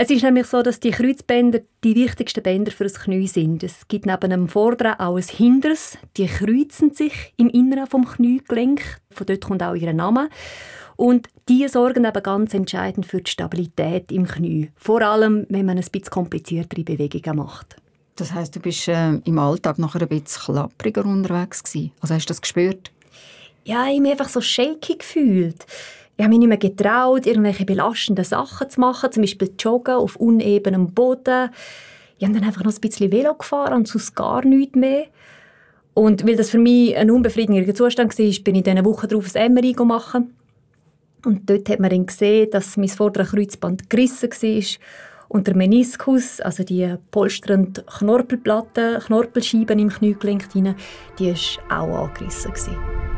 Es 0.00 0.10
ist 0.10 0.22
nämlich 0.22 0.46
so, 0.46 0.62
dass 0.62 0.78
die 0.78 0.92
Kreuzbänder 0.92 1.58
die 1.82 1.96
wichtigsten 1.96 2.40
Bänder 2.40 2.70
für 2.70 2.84
das 2.84 3.00
Knie 3.00 3.26
sind. 3.26 3.64
Es 3.64 3.88
gibt 3.88 4.06
neben 4.06 4.30
dem 4.30 4.46
Vorderen 4.46 4.94
auch 5.00 5.16
ein 5.16 5.24
Hinderes. 5.24 5.98
Die 6.16 6.28
kreuzen 6.28 6.94
sich 6.94 7.34
im 7.36 7.50
Inneren 7.50 7.88
vom 7.88 8.06
Kniegelenk. 8.06 9.00
Von 9.10 9.26
dort 9.26 9.44
kommt 9.44 9.60
auch 9.60 9.74
ihr 9.74 9.92
Name. 9.92 10.28
Und 10.94 11.26
die 11.48 11.66
sorgen 11.66 12.04
eben 12.04 12.22
ganz 12.22 12.54
entscheidend 12.54 13.06
für 13.06 13.20
die 13.20 13.28
Stabilität 13.28 14.12
im 14.12 14.28
Knie. 14.28 14.70
Vor 14.76 15.02
allem, 15.02 15.46
wenn 15.48 15.66
man 15.66 15.78
ein 15.78 15.84
bisschen 15.84 16.10
kompliziertere 16.10 16.84
Bewegungen 16.84 17.36
macht. 17.36 17.74
Das 18.14 18.32
heißt, 18.32 18.54
du 18.54 18.60
bist 18.60 18.86
äh, 18.86 19.14
im 19.24 19.38
Alltag 19.40 19.80
noch 19.80 19.96
ein 19.96 20.06
bisschen 20.06 20.54
klappriger 20.54 21.04
unterwegs 21.06 21.64
gewesen. 21.64 21.90
Also 22.00 22.14
hast 22.14 22.26
du 22.26 22.30
das 22.30 22.40
gespürt? 22.40 22.92
Ja, 23.64 23.86
ich 23.86 23.94
habe 23.94 24.00
mich 24.00 24.12
einfach 24.12 24.28
so 24.28 24.40
shaky 24.40 24.96
gefühlt. 24.96 25.66
Ich 26.18 26.24
habe 26.24 26.30
mich 26.30 26.40
nicht 26.40 26.48
mehr 26.48 26.58
getraut, 26.58 27.26
irgendwelche 27.26 27.64
belastenden 27.64 28.24
Sachen 28.24 28.68
zu 28.68 28.80
machen, 28.80 29.12
zum 29.12 29.22
Beispiel 29.22 29.52
joggen 29.56 29.94
auf 29.94 30.16
unebenem 30.16 30.92
Boden. 30.92 31.50
Ich 32.18 32.26
habe 32.26 32.36
dann 32.36 32.44
einfach 32.44 32.64
noch 32.64 32.74
ein 32.74 32.80
bisschen 32.80 33.12
Velo 33.12 33.34
gefahren 33.34 33.72
und 33.72 33.86
sonst 33.86 34.16
gar 34.16 34.44
nichts 34.44 34.74
mehr. 34.74 35.06
Und 35.94 36.26
weil 36.26 36.34
das 36.34 36.50
für 36.50 36.58
mich 36.58 36.96
ein 36.96 37.12
unbefriedigender 37.12 37.72
Zustand 37.72 38.18
war, 38.18 38.26
bin 38.42 38.54
ich 38.56 38.64
diese 38.64 38.84
Woche 38.84 39.06
darauf 39.06 39.36
ein 39.36 39.54
MRI 39.54 39.76
machen. 39.84 40.34
Und 41.24 41.48
dort 41.48 41.68
hat 41.68 41.78
man 41.78 41.90
dann 41.90 42.06
gesehen, 42.06 42.50
dass 42.50 42.76
mein 42.76 42.88
vorderes 42.88 43.30
Kreuzband 43.30 43.88
gerissen 43.88 44.30
war 44.30 44.62
und 45.28 45.46
der 45.46 45.56
Meniskus, 45.56 46.40
also 46.40 46.64
die 46.64 46.96
polsternden 47.12 47.86
Knorpelplatten, 47.86 48.98
Knorpelscheiben 48.98 49.78
im 49.78 49.88
Kniegelenk, 49.88 50.48
die 50.52 50.64
war 50.64 51.80
auch 51.80 52.08
angerissen. 52.08 53.17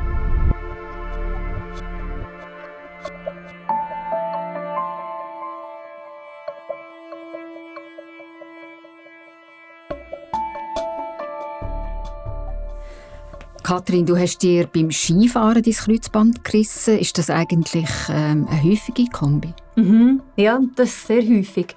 Kathrin, 13.62 14.07
du 14.07 14.17
hast 14.17 14.43
dir 14.43 14.67
beim 14.67 14.90
Skifahren 14.90 15.62
dein 15.62 15.75
Kreuzband 15.75 16.45
gerissen. 16.45 16.99
Ist 16.99 17.19
das 17.19 17.31
eigentlich 17.31 17.88
ähm, 18.09 18.47
eine 18.50 18.62
häufige 18.62 19.07
Kombi? 19.07 19.52
Mhm. 19.76 20.23
Ja, 20.37 20.61
das 20.76 20.88
ist 20.88 21.07
sehr 21.07 21.23
häufig. 21.23 21.75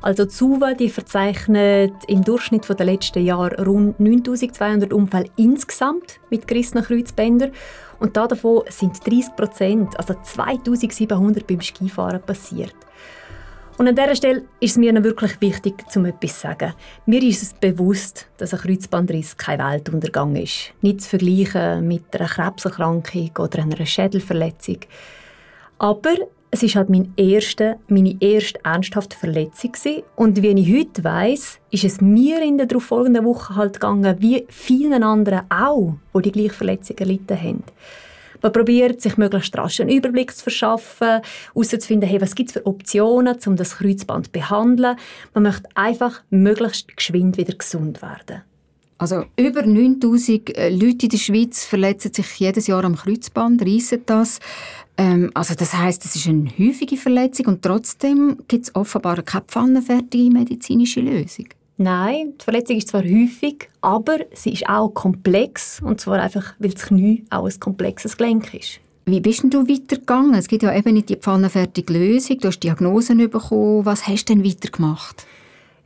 Also 0.00 0.28
SUVA 0.28 0.74
die 0.74 0.88
verzeichnet 0.88 1.92
im 2.06 2.22
Durchschnitt 2.22 2.68
der 2.68 2.86
letzten 2.86 3.24
Jahre 3.24 3.64
rund 3.64 3.98
9200 3.98 4.92
Unfälle 4.92 5.28
insgesamt 5.36 6.20
mit 6.30 6.46
gerissenen 6.46 6.84
Kreuzbändern. 6.84 7.52
Und 7.98 8.16
davon 8.16 8.62
sind 8.68 9.04
30 9.04 9.34
Prozent, 9.34 9.98
also 9.98 10.14
2700 10.22 11.46
beim 11.46 11.60
Skifahren 11.60 12.22
passiert. 12.22 12.74
Und 13.78 13.86
an 13.86 13.94
dieser 13.94 14.16
Stelle 14.16 14.42
ist 14.58 14.72
es 14.72 14.76
mir 14.76 14.92
wirklich 15.04 15.40
wichtig, 15.40 15.74
um 15.94 16.04
etwas 16.04 16.34
zu 16.34 16.40
sagen. 16.48 16.74
Mir 17.06 17.22
ist 17.22 17.44
es 17.44 17.54
bewusst, 17.54 18.26
dass 18.36 18.52
ein 18.52 18.58
Kreuzbandriss 18.58 19.36
kein 19.36 19.60
Weltuntergang 19.60 20.34
ist. 20.34 20.72
Nicht 20.82 21.02
zu 21.02 21.10
vergleichen 21.10 21.86
mit 21.86 22.02
einer 22.12 22.28
Krebserkrankung 22.28 23.30
oder 23.38 23.62
einer 23.62 23.86
Schädelverletzung. 23.86 24.78
Aber 25.78 26.14
es 26.50 26.64
ist 26.64 26.74
halt 26.74 26.88
mein 26.88 27.12
erste, 27.16 27.76
meine 27.86 28.16
erste 28.18 28.58
ernsthafte 28.64 29.16
Verletzung 29.16 29.70
gewesen. 29.70 30.02
und 30.16 30.42
wie 30.42 30.48
ich 30.48 30.76
heute 30.76 31.04
weiß, 31.04 31.60
ist 31.70 31.84
es 31.84 32.00
mir 32.00 32.42
in 32.42 32.58
der 32.58 32.66
darauffolgenden 32.66 33.24
Woche 33.24 33.54
halt 33.54 33.74
gegangen, 33.74 34.16
wie 34.18 34.44
vielen 34.48 35.04
anderen 35.04 35.42
auch, 35.50 35.94
die 36.16 36.22
die 36.22 36.32
gleiche 36.32 36.54
Verletzung 36.54 36.98
erlitten 36.98 37.40
haben. 37.40 37.64
Man 38.42 38.52
probiert, 38.52 39.00
sich 39.00 39.16
möglichst 39.16 39.56
rasch 39.56 39.80
einen 39.80 39.90
Überblick 39.90 40.34
zu 40.34 40.44
verschaffen, 40.44 41.20
herauszufinden, 41.54 42.08
hey, 42.08 42.20
was 42.20 42.34
gibt 42.34 42.50
es 42.50 42.54
für 42.54 42.66
Optionen, 42.66 43.36
um 43.46 43.56
das 43.56 43.76
Kreuzband 43.76 44.26
zu 44.26 44.32
behandeln. 44.32 44.96
Man 45.34 45.42
möchte 45.42 45.68
einfach 45.74 46.22
möglichst 46.30 46.96
geschwind 46.96 47.36
wieder 47.36 47.54
gesund 47.54 48.02
werden. 48.02 48.42
Also 48.98 49.24
über 49.36 49.64
9000 49.64 50.56
äh, 50.56 50.70
Leute 50.70 51.06
in 51.06 51.10
der 51.10 51.18
Schweiz 51.18 51.64
verletzen 51.64 52.12
sich 52.12 52.26
jedes 52.38 52.66
Jahr 52.66 52.84
am 52.84 52.96
Kreuzband, 52.96 53.62
reissen 53.62 54.02
das. 54.06 54.40
Ähm, 54.96 55.30
also 55.34 55.54
das 55.54 55.72
heißt, 55.72 56.04
es 56.04 56.16
ist 56.16 56.26
eine 56.26 56.50
häufige 56.58 56.96
Verletzung 56.96 57.46
und 57.46 57.62
trotzdem 57.62 58.38
gibt 58.48 58.64
es 58.64 58.74
offenbar 58.74 59.22
keine 59.22 59.44
pfannenfertige 59.46 60.32
medizinische 60.32 61.00
Lösung. 61.00 61.46
Nein, 61.80 62.34
die 62.40 62.44
Verletzung 62.44 62.76
ist 62.76 62.88
zwar 62.88 63.04
häufig, 63.04 63.68
aber 63.80 64.18
sie 64.34 64.52
ist 64.52 64.68
auch 64.68 64.88
komplex. 64.88 65.80
Und 65.80 66.00
zwar 66.00 66.20
einfach, 66.20 66.54
weil 66.58 66.70
das 66.70 66.82
Knie 66.82 67.24
auch 67.30 67.46
ein 67.46 67.60
komplexes 67.60 68.16
Gelenk 68.16 68.52
ist. 68.52 68.80
Wie 69.06 69.20
bist 69.20 69.44
denn 69.44 69.50
du 69.50 69.68
weitergegangen? 69.68 70.34
Es 70.34 70.48
gibt 70.48 70.64
ja 70.64 70.74
eben 70.74 70.92
nicht 70.92 71.08
die 71.08 71.16
pfannenfertige 71.16 71.92
Lösung. 71.92 72.38
Du 72.38 72.48
hast 72.48 72.58
Diagnosen 72.58 73.18
bekommen. 73.30 73.86
Was 73.86 74.08
hast 74.08 74.28
du 74.28 74.34
denn 74.34 74.44
weitergemacht? 74.44 75.24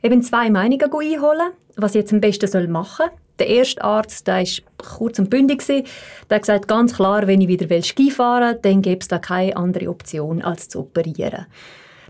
Ich 0.01 0.09
bin 0.09 0.23
zwei 0.23 0.49
Meinungen 0.49 0.81
einholen, 0.81 1.51
was 1.75 1.91
ich 1.91 2.01
jetzt 2.01 2.11
am 2.11 2.21
besten 2.21 2.71
machen 2.71 3.05
soll. 3.05 3.17
Der 3.39 3.47
erste 3.47 3.83
Arzt, 3.83 4.27
der 4.27 4.43
war 4.43 4.45
kurz 4.77 5.19
und 5.19 5.29
bündig, 5.29 5.65
der 5.65 5.83
hat 6.29 6.41
gesagt, 6.41 6.67
ganz 6.67 6.95
klar, 6.95 7.27
wenn 7.27 7.41
ich 7.41 7.47
wieder 7.47 7.81
Ski 7.81 8.11
fahren 8.11 8.55
will, 8.55 8.59
dann 8.61 8.81
gibt 8.81 9.03
es 9.03 9.07
da 9.07 9.19
keine 9.19 9.55
andere 9.57 9.89
Option, 9.89 10.41
als 10.41 10.69
zu 10.69 10.79
operieren. 10.81 11.45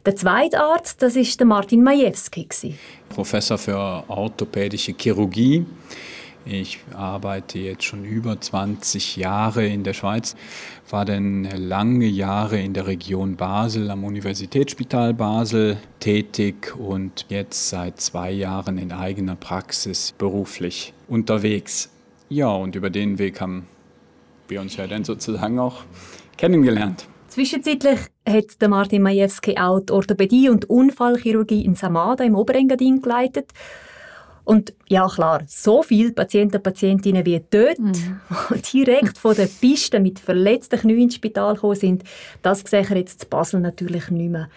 Der 0.05 0.17
zweite 0.17 0.59
Arzt, 0.59 1.01
das 1.01 1.15
ist 1.15 1.39
der 1.39 1.47
Martin 1.47 1.81
Majewski. 1.81 2.75
Professor 3.07 3.57
für 3.57 4.03
orthopädische 4.09 4.93
Chirurgie. 4.99 5.65
Ich 6.45 6.79
arbeite 6.93 7.57
jetzt 7.59 7.85
schon 7.85 8.03
über 8.03 8.39
20 8.39 9.15
Jahre 9.15 9.65
in 9.65 9.85
der 9.85 9.93
Schweiz, 9.93 10.35
war 10.89 11.05
dann 11.05 11.45
lange 11.45 12.07
Jahre 12.07 12.59
in 12.59 12.73
der 12.73 12.85
Region 12.85 13.37
Basel 13.37 13.89
am 13.89 14.03
Universitätsspital 14.03 15.13
Basel 15.13 15.77
tätig 16.01 16.75
und 16.75 17.25
jetzt 17.29 17.69
seit 17.69 18.01
zwei 18.01 18.29
Jahren 18.29 18.77
in 18.77 18.91
eigener 18.91 19.37
Praxis 19.37 20.13
beruflich 20.17 20.93
unterwegs. 21.07 21.89
Ja, 22.27 22.49
und 22.49 22.75
über 22.75 22.89
den 22.89 23.19
Weg 23.19 23.39
haben 23.39 23.67
wir 24.49 24.59
uns 24.59 24.75
ja 24.75 24.85
dann 24.85 25.05
sozusagen 25.05 25.59
auch 25.59 25.85
kennengelernt. 26.35 27.07
Zwischenzeitlich 27.33 27.99
hat 28.29 28.69
Martin 28.69 29.01
Majewski 29.01 29.57
auch 29.57 29.79
die 29.79 29.91
Orthopädie 29.91 30.49
und 30.49 30.69
Unfallchirurgie 30.69 31.65
in 31.65 31.73
Samada 31.73 32.23
im 32.23 32.35
Oberengadin 32.35 33.01
geleitet. 33.01 33.49
Und 34.43 34.75
ja 34.87 35.07
klar, 35.07 35.41
so 35.47 35.81
viele 35.81 36.11
Patienten 36.11 36.57
und 36.57 36.63
Patientinnen 36.63 37.25
wie 37.25 37.43
dort, 37.49 37.79
mhm. 37.79 38.19
die 38.71 38.83
direkt 38.83 39.17
von 39.17 39.35
der 39.35 39.47
Piste 39.47 39.99
mit 39.99 40.19
verletzten 40.19 40.79
Knien 40.79 40.99
ins 40.99 41.15
Spital 41.15 41.55
gekommen 41.55 41.75
sind, 41.75 42.03
das 42.43 42.59
sehe 42.59 42.81
ich 42.81 42.89
jetzt 42.91 43.21
zu 43.21 43.27
Basel 43.27 43.61
natürlich 43.61 44.11
nicht 44.11 44.29
mehr. 44.29 44.47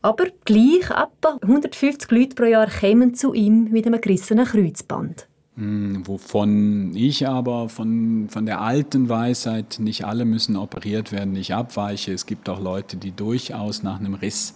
Aber 0.00 0.24
gleich 0.46 0.88
etwa 0.88 1.36
150 1.42 2.10
Leute 2.10 2.34
pro 2.34 2.44
Jahr 2.44 2.70
kommen 2.70 3.12
zu 3.14 3.34
ihm 3.34 3.64
mit 3.64 3.86
einem 3.86 4.00
gerissenen 4.00 4.46
Kreuzband. 4.46 5.28
Hm, 5.56 6.06
wovon 6.06 6.94
ich 6.94 7.28
aber 7.28 7.68
von, 7.68 8.28
von 8.30 8.46
der 8.46 8.62
alten 8.62 9.10
Weisheit, 9.10 9.76
nicht 9.80 10.04
alle 10.04 10.24
müssen 10.24 10.56
operiert 10.56 11.12
werden, 11.12 11.32
nicht 11.32 11.52
abweiche. 11.52 12.12
Es 12.12 12.24
gibt 12.24 12.48
auch 12.48 12.60
Leute, 12.60 12.96
die 12.96 13.12
durchaus 13.12 13.82
nach 13.82 14.00
einem 14.00 14.14
Riss 14.14 14.54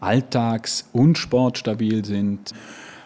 alltags- 0.00 0.88
und 0.92 1.18
sportstabil 1.18 2.06
sind. 2.06 2.54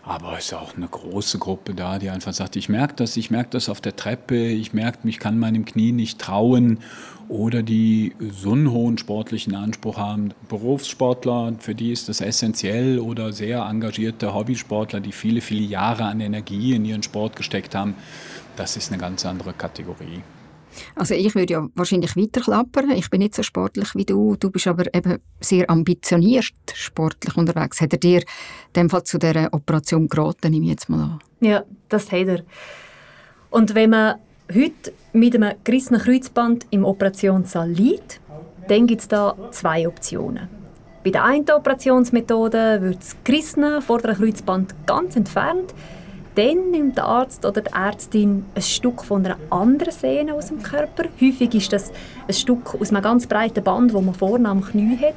Aber 0.06 0.36
es 0.36 0.46
ist 0.46 0.54
auch 0.54 0.76
eine 0.76 0.86
große 0.86 1.38
Gruppe 1.38 1.74
da, 1.74 1.98
die 1.98 2.10
einfach 2.10 2.34
sagt, 2.34 2.56
ich 2.56 2.68
merke 2.68 2.94
das, 2.96 3.16
ich 3.16 3.30
merke 3.30 3.50
das 3.50 3.70
auf 3.70 3.80
der 3.80 3.96
Treppe, 3.96 4.36
ich 4.36 4.74
merke, 4.74 5.08
ich 5.08 5.18
kann 5.18 5.38
meinem 5.38 5.64
Knie 5.64 5.92
nicht 5.92 6.18
trauen. 6.18 6.80
Oder 7.28 7.62
die 7.62 8.12
so 8.30 8.52
einen 8.52 8.70
hohen 8.70 8.98
sportlichen 8.98 9.54
Anspruch 9.54 9.96
haben. 9.96 10.34
Berufssportler, 10.50 11.54
für 11.58 11.74
die 11.74 11.90
ist 11.90 12.10
das 12.10 12.20
essentiell. 12.20 12.98
Oder 12.98 13.32
sehr 13.32 13.62
engagierte 13.62 14.34
Hobbysportler, 14.34 15.00
die 15.00 15.12
viele, 15.12 15.40
viele 15.40 15.62
Jahre 15.62 16.04
an 16.04 16.20
Energie 16.20 16.74
in 16.74 16.84
ihren 16.84 17.02
Sport 17.02 17.34
gesteckt 17.34 17.74
haben. 17.74 17.94
Das 18.56 18.76
ist 18.76 18.92
eine 18.92 19.00
ganz 19.00 19.24
andere 19.24 19.54
Kategorie. 19.54 20.22
Also 20.94 21.14
ich 21.14 21.34
würde 21.34 21.52
ja 21.52 21.68
wahrscheinlich 21.74 22.16
weiterklappern. 22.16 22.90
Ich 22.90 23.10
bin 23.10 23.20
nicht 23.20 23.34
so 23.34 23.42
sportlich 23.42 23.94
wie 23.94 24.04
du. 24.04 24.36
Du 24.36 24.50
bist 24.50 24.66
aber 24.66 24.92
eben 24.94 25.18
sehr 25.40 25.68
ambitioniert 25.70 26.52
sportlich 26.72 27.36
unterwegs. 27.36 27.80
Hat 27.80 27.92
er 27.92 27.98
dir 27.98 28.20
in 28.20 28.24
dem 28.76 28.90
Fall 28.90 29.04
zu 29.04 29.18
dieser 29.18 29.52
Operation 29.52 30.08
geraten, 30.08 30.50
nehme 30.50 30.66
ich 30.66 30.72
jetzt 30.72 30.88
mal 30.88 31.00
an? 31.00 31.18
Ja, 31.40 31.64
das 31.88 32.10
hat 32.12 32.28
er. 32.28 32.42
Und 33.50 33.74
wenn 33.74 33.90
man 33.90 34.16
heute 34.52 34.92
mit 35.12 35.34
einem 35.34 35.54
gerissenen 35.64 36.00
Kreuzband 36.00 36.66
im 36.70 36.84
Operationssaal 36.84 37.70
liegt, 37.70 38.20
dann 38.68 38.86
gibt 38.86 39.02
es 39.02 39.08
da 39.08 39.36
zwei 39.50 39.86
Optionen. 39.86 40.48
Bei 41.04 41.10
der 41.10 41.24
einen 41.24 41.48
Operationsmethode 41.50 42.80
wird 42.80 42.98
das 42.98 43.16
gerissene 43.24 43.82
vordere 43.82 44.14
Kreuzband 44.14 44.74
ganz 44.86 45.16
entfernt 45.16 45.74
dann 46.34 46.70
nimmt 46.70 46.96
der 46.96 47.04
Arzt 47.04 47.44
oder 47.44 47.60
die 47.60 47.72
Ärztin 47.72 48.44
ein 48.54 48.62
Stück 48.62 49.04
von 49.04 49.24
einer 49.24 49.36
anderen 49.50 49.92
Sehne 49.92 50.34
aus 50.34 50.48
dem 50.48 50.62
Körper. 50.62 51.04
Häufig 51.20 51.54
ist 51.54 51.72
das 51.72 51.92
ein 52.26 52.34
Stück 52.34 52.74
aus 52.80 52.90
einem 52.90 53.02
ganz 53.02 53.26
breiten 53.26 53.62
Band, 53.62 53.94
das 53.94 54.02
man 54.02 54.14
vorne 54.14 54.48
am 54.48 54.64
Knie 54.64 54.98
hat 54.98 55.14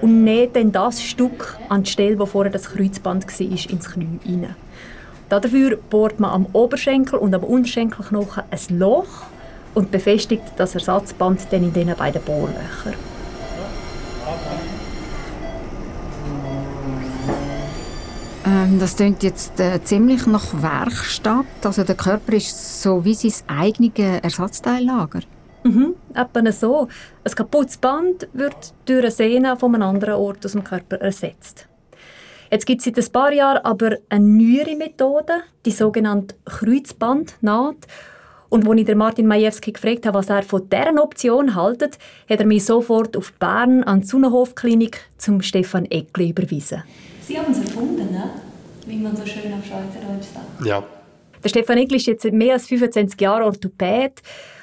und 0.00 0.24
näht 0.24 0.54
dann 0.56 0.72
das 0.72 1.02
Stück 1.02 1.58
an 1.68 1.82
die 1.82 1.90
Stelle, 1.90 2.18
wo 2.18 2.26
vorher 2.26 2.52
das 2.52 2.70
Kreuzband 2.70 3.26
war, 3.26 3.40
ins 3.40 3.90
Knie 3.90 4.20
hinein. 4.24 4.56
Dafür 5.28 5.76
bohrt 5.76 6.20
man 6.20 6.30
am 6.30 6.46
Oberschenkel 6.52 7.18
und 7.18 7.34
am 7.34 7.42
Unterschenkelknochen 7.42 8.42
ein 8.50 8.78
Loch 8.78 9.22
und 9.74 9.90
befestigt 9.90 10.42
das 10.56 10.74
Ersatzband 10.74 11.46
dann 11.50 11.64
in 11.64 11.72
diesen 11.72 11.96
beiden 11.96 12.20
Bohrlöchern. 12.22 13.11
Ähm, 18.52 18.78
das 18.78 18.96
klingt 18.96 19.22
jetzt 19.22 19.58
äh, 19.60 19.82
ziemlich 19.82 20.26
nach 20.26 20.52
Werkstatt. 20.62 21.46
Also 21.64 21.84
der 21.84 21.94
Körper 21.94 22.34
ist 22.34 22.82
so 22.82 23.02
wie 23.02 23.14
sein 23.14 23.32
eigenes 23.48 24.20
Ersatzteillager. 24.22 25.20
Mhm, 25.64 25.94
etwa 26.12 26.52
so. 26.52 26.88
Ein 27.24 27.34
kaputtes 27.34 27.78
Band 27.78 28.28
wird 28.34 28.74
durch 28.84 29.00
eine 29.00 29.10
Sehne 29.10 29.56
von 29.56 29.74
einem 29.74 29.84
anderen 29.84 30.14
Ort 30.14 30.44
aus 30.44 30.52
dem 30.52 30.64
Körper 30.64 30.96
ersetzt. 30.96 31.66
Jetzt 32.50 32.66
gibt 32.66 32.80
es 32.80 32.84
seit 32.84 32.98
ein 32.98 33.12
paar 33.12 33.32
Jahren 33.32 33.64
aber 33.64 33.96
eine 34.10 34.26
neuere 34.26 34.76
Methode, 34.76 35.32
die 35.64 35.70
sogenannte 35.70 36.34
Kreuzbandnaht. 36.44 37.86
Und 38.50 38.68
als 38.68 38.78
ich 38.80 38.84
den 38.84 38.98
Martin 38.98 39.26
Majewski 39.26 39.72
gefragt 39.72 40.04
habe, 40.04 40.18
was 40.18 40.28
er 40.28 40.42
von 40.42 40.68
dieser 40.68 41.02
Option 41.02 41.54
haltet, 41.54 41.96
hat 42.28 42.40
er 42.40 42.46
mich 42.46 42.66
sofort 42.66 43.16
auf 43.16 43.32
Bern 43.34 43.82
an 43.84 44.02
die 44.02 44.06
Sonnenhof-Klinik 44.08 45.00
zum 45.16 45.40
Stefan 45.40 45.86
Eckli 45.86 46.30
überwiesen. 46.30 46.82
Sie 47.26 47.38
haben 47.38 47.52
es 47.52 47.60
erfunden, 47.60 48.12
ne? 48.12 48.30
Wie 48.86 48.96
man 48.96 49.16
so 49.16 49.26
schön 49.26 49.52
auf 49.52 49.64
Schweizerdeutsch 49.64 50.28
sagt. 50.32 50.66
Ja. 50.66 50.82
Der 51.42 51.48
Stefan 51.48 51.78
Egli 51.78 51.96
ist 51.96 52.06
jetzt 52.06 52.24
mehr 52.24 52.54
als 52.54 52.66
25 52.66 53.20
Jahre 53.20 53.44
Orthopäd. 53.44 54.22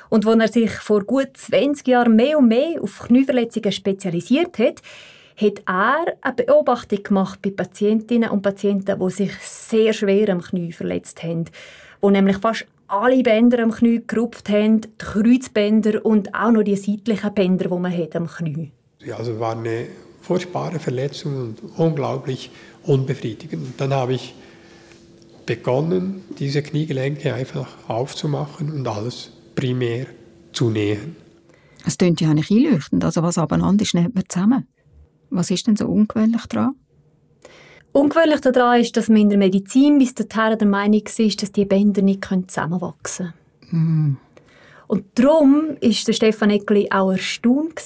Und 0.09 0.25
als 0.25 0.39
er 0.39 0.47
sich 0.47 0.71
vor 0.71 1.03
gut 1.03 1.35
20 1.35 1.88
Jahren 1.88 2.15
mehr 2.15 2.38
und 2.38 2.47
mehr 2.47 2.81
auf 2.81 2.99
Knieverletzungen 2.99 3.71
spezialisiert 3.71 4.57
hat, 4.57 4.81
hat 5.39 5.61
er 5.65 6.17
eine 6.21 6.33
Beobachtung 6.33 7.03
gemacht 7.03 7.39
bei 7.41 7.51
Patientinnen 7.51 8.29
und 8.29 8.41
Patienten, 8.41 8.99
die 8.99 9.11
sich 9.11 9.31
sehr 9.41 9.93
schwer 9.93 10.29
am 10.29 10.41
Knie 10.41 10.71
verletzt 10.71 11.23
haben. 11.23 11.45
Wo 12.01 12.09
nämlich 12.09 12.38
fast 12.38 12.65
alle 12.88 13.21
Bänder 13.21 13.61
am 13.61 13.71
Knie 13.71 14.01
gerupft 14.05 14.49
haben, 14.49 14.81
die 14.81 14.89
Kreuzbänder 14.97 16.03
und 16.03 16.33
auch 16.33 16.51
noch 16.51 16.63
die 16.63 16.75
seitlichen 16.75 17.33
Bänder, 17.33 17.69
die 17.69 17.79
man 17.79 17.95
hat 17.95 18.15
am 18.15 18.27
Knie. 18.27 18.71
Ja, 18.99 19.17
also 19.17 19.39
war 19.39 19.55
eine 19.55 19.88
furchtbare 20.21 20.79
Verletzung 20.79 21.35
und 21.35 21.61
unglaublich 21.77 22.51
unbefriedigend. 22.83 23.79
Dann 23.79 23.93
habe 23.93 24.13
ich 24.13 24.33
begonnen, 25.45 26.24
diese 26.38 26.62
Kniegelenke 26.62 27.33
einfach 27.33 27.67
aufzumachen 27.88 28.71
und 28.71 28.88
alles 28.88 29.31
primär 29.55 30.05
zu 30.53 30.69
nähen. 30.69 31.15
Es 31.86 31.98
klingt 31.98 32.21
ja 32.21 32.33
nicht 32.33 32.51
einleuchtend. 32.51 33.03
Also 33.03 33.24
was 33.24 33.38
abeinander 33.38 33.83
ist, 33.83 33.95
näht 33.95 34.13
man 34.13 34.24
zusammen. 34.27 34.67
Was 35.29 35.50
ist 35.51 35.67
denn 35.67 35.75
so 35.75 35.88
ungewöhnlich 35.88 36.45
daran? 36.48 36.75
Ungewöhnlich 37.91 38.41
daran 38.41 38.81
ist, 38.81 38.95
dass 38.95 39.09
man 39.09 39.21
in 39.21 39.29
der 39.29 39.38
Medizin 39.38 39.98
bis 39.98 40.13
dahin 40.13 40.57
der 40.57 40.67
Meinung 40.67 41.03
ist, 41.17 41.41
dass 41.41 41.51
die 41.51 41.65
Bänder 41.65 42.01
nicht 42.01 42.24
zusammenwachsen 42.48 43.33
können. 43.69 44.12
Mm. 44.12 44.17
Und 44.88 45.05
darum 45.15 45.77
war 45.81 46.13
Stefan 46.13 46.50
Eckli 46.50 46.88
auch 46.91 47.12
erstaunt 47.12 47.81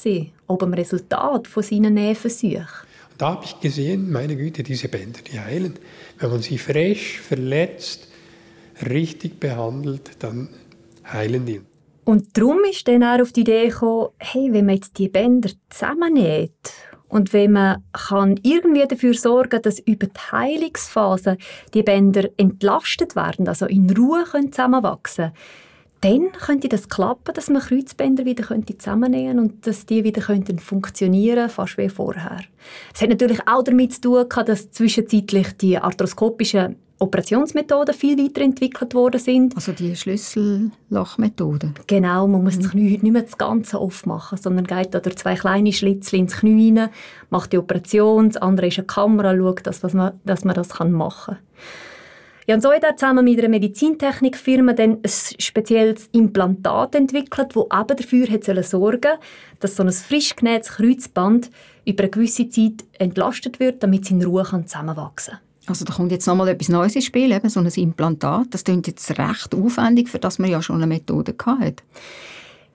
ob 0.47 0.59
dem 0.59 0.73
Resultat 0.73 1.47
von 1.47 1.63
seinen 1.63 1.95
Nähversuchen. 1.95 2.67
Da 3.17 3.31
habe 3.31 3.45
ich 3.45 3.59
gesehen, 3.59 4.11
meine 4.11 4.35
Güte, 4.35 4.63
diese 4.63 4.87
Bänder, 4.87 5.19
die 5.21 5.39
heilen. 5.39 5.75
Wenn 6.19 6.31
man 6.31 6.41
sie 6.41 6.57
frisch, 6.57 7.19
verletzt, 7.19 8.07
richtig 8.89 9.39
behandelt, 9.39 10.11
dann 10.19 10.49
heilen 11.05 11.45
die. 11.45 11.61
Und 12.05 12.37
darum 12.37 12.59
ist 12.69 12.87
dann 12.87 13.03
auch 13.03 13.21
auf 13.21 13.31
die 13.31 13.41
Idee 13.41 13.67
gekommen, 13.67 14.09
hey, 14.17 14.49
wenn 14.51 14.65
man 14.65 14.75
jetzt 14.75 14.97
die 14.97 15.07
Bänder 15.07 15.49
zusammennäht 15.69 16.73
und 17.07 17.31
wenn 17.31 17.53
man 17.53 17.83
kann 17.93 18.39
irgendwie 18.43 18.85
dafür 18.87 19.13
sorgen 19.13 19.61
dass 19.61 19.79
über 19.79 20.07
die 20.07 20.19
Heilungsphase 20.31 21.37
die 21.73 21.83
Bänder 21.83 22.29
entlastet 22.37 23.15
werden, 23.15 23.47
also 23.47 23.67
in 23.67 23.89
Ruhe 23.95 24.25
zusammenwachsen 24.25 25.25
können, 25.25 25.33
dann 26.03 26.33
könnte 26.33 26.67
das 26.67 26.89
klappen, 26.89 27.33
dass 27.33 27.49
man 27.49 27.61
Kreuzbänder 27.61 28.25
wieder 28.25 28.43
zusammennähen 28.77 29.39
und 29.39 29.65
dass 29.65 29.85
die 29.85 30.03
wieder 30.03 30.21
könnten 30.21 30.59
funktionieren 30.59 31.49
fast 31.49 31.77
wie 31.77 31.87
vorher. 31.87 32.41
Es 32.93 33.01
hat 33.01 33.09
natürlich 33.09 33.39
auch 33.47 33.63
damit 33.63 33.93
zu 33.93 34.01
tun, 34.01 34.25
dass 34.45 34.69
zwischenzeitlich 34.71 35.55
die 35.57 35.77
arthroskopischen 35.77 36.75
Operationsmethoden 36.99 37.95
viel 37.95 38.17
weiterentwickelt 38.17 38.93
worden 38.93 39.19
sind. 39.19 39.55
Also 39.55 39.71
die 39.71 39.95
Schlüssellochmethode. 39.95 41.73
Genau, 41.87 42.27
man 42.27 42.43
muss 42.43 42.57
mhm. 42.57 42.61
das 42.61 42.71
Knie 42.71 42.93
heute 42.93 43.03
nicht 43.03 43.13
mehr 43.13 43.21
das 43.23 43.37
Ganze 43.37 43.77
aufmachen, 43.77 44.37
sondern 44.37 44.67
geht 44.67 44.93
da 44.93 44.99
durch 44.99 45.15
zwei 45.17 45.35
kleine 45.35 45.71
Schlitze 45.71 46.17
ins 46.17 46.37
Knie 46.37 46.77
rein, 46.77 46.89
macht 47.29 47.53
die 47.53 47.57
Operation, 47.57 48.29
das 48.29 48.41
andere 48.41 48.67
ist 48.67 48.77
eine 48.77 48.87
Kamera, 48.87 49.35
schaut, 49.35 49.65
dass, 49.65 49.93
man, 49.93 50.19
dass 50.25 50.43
man 50.43 50.55
das 50.55 50.77
machen 50.79 51.35
kann. 51.35 51.37
Ja, 52.45 52.55
und 52.55 52.61
so 52.61 52.71
hat 52.71 52.83
er 52.83 52.97
zusammen 52.97 53.23
mit 53.23 53.39
einer 53.39 53.47
Medizintechnikfirma 53.49 54.73
dann 54.73 54.97
ein 55.01 55.09
spezielles 55.39 56.09
Implantat 56.11 56.95
entwickelt, 56.95 57.55
das 57.55 57.63
eben 57.63 57.97
dafür 57.97 58.27
hat 58.27 58.65
sorgen 58.65 59.01
soll, 59.01 59.19
dass 59.59 59.75
so 59.75 59.83
ein 59.83 59.91
frisch 59.91 60.35
genähtes 60.35 60.71
Kreuzband 60.71 61.49
über 61.85 62.03
eine 62.03 62.11
gewisse 62.11 62.49
Zeit 62.49 62.83
entlastet 62.99 63.59
wird, 63.59 63.81
damit 63.81 64.03
es 64.03 64.11
in 64.11 64.23
Ruhe 64.23 64.43
zusammenwachsen 64.43 65.35
kann. 65.35 65.43
Also 65.67 65.85
da 65.85 65.93
kommt 65.93 66.11
jetzt 66.11 66.27
nochmal 66.27 66.49
etwas 66.49 66.67
Neues 66.67 66.95
ins 66.95 67.05
Spiel, 67.05 67.31
eben 67.31 67.47
so 67.47 67.61
ein 67.61 67.67
Implantat. 67.67 68.47
Das 68.51 68.65
klingt 68.65 68.87
jetzt 68.87 69.09
recht 69.17 69.55
aufwendig, 69.55 70.09
für 70.09 70.19
das 70.19 70.37
man 70.37 70.49
ja 70.49 70.61
schon 70.61 70.77
eine 70.77 70.87
Methode 70.87 71.33
hatte. 71.45 71.83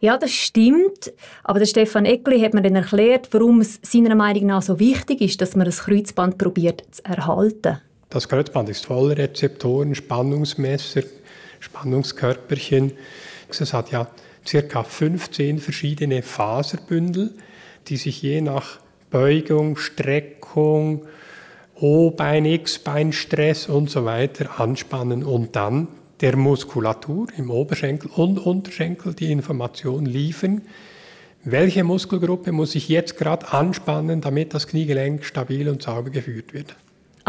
Ja, 0.00 0.16
das 0.16 0.30
stimmt. 0.30 1.12
Aber 1.44 1.58
der 1.58 1.66
Stefan 1.66 2.06
Eckli 2.06 2.40
hat 2.40 2.54
mir 2.54 2.62
dann 2.62 2.76
erklärt, 2.76 3.28
warum 3.32 3.60
es 3.60 3.78
seiner 3.82 4.14
Meinung 4.14 4.46
nach 4.46 4.62
so 4.62 4.78
wichtig 4.78 5.20
ist, 5.20 5.40
dass 5.42 5.56
man 5.56 5.66
das 5.66 5.80
Kreuzband 5.80 6.38
probiert 6.38 6.84
zu 6.90 7.04
erhalten. 7.04 7.78
Das 8.10 8.26
Kreuzband 8.26 8.70
ist 8.70 8.86
voller 8.86 9.18
Rezeptoren, 9.18 9.94
Spannungsmesser, 9.94 11.02
Spannungskörperchen. 11.60 12.92
Es 13.50 13.74
hat 13.74 13.90
ja 13.90 14.08
ca. 14.50 14.82
15 14.82 15.58
verschiedene 15.58 16.22
Faserbündel, 16.22 17.34
die 17.88 17.98
sich 17.98 18.22
je 18.22 18.40
nach 18.40 18.80
Beugung, 19.10 19.76
Streckung, 19.76 21.06
O-Bein, 21.74 22.46
X-Bein, 22.46 23.12
Stress 23.12 23.68
und 23.68 23.90
so 23.90 24.06
weiter 24.06 24.58
anspannen 24.58 25.22
und 25.22 25.54
dann 25.54 25.88
der 26.22 26.36
Muskulatur 26.36 27.28
im 27.36 27.50
Oberschenkel 27.50 28.10
und 28.16 28.38
Unterschenkel 28.38 29.12
die 29.12 29.30
Information 29.30 30.06
liefern, 30.06 30.62
welche 31.44 31.84
Muskelgruppe 31.84 32.52
muss 32.52 32.74
ich 32.74 32.88
jetzt 32.88 33.18
gerade 33.18 33.52
anspannen, 33.52 34.22
damit 34.22 34.54
das 34.54 34.66
Kniegelenk 34.66 35.24
stabil 35.24 35.68
und 35.68 35.82
sauber 35.82 36.08
geführt 36.08 36.54
wird. 36.54 36.74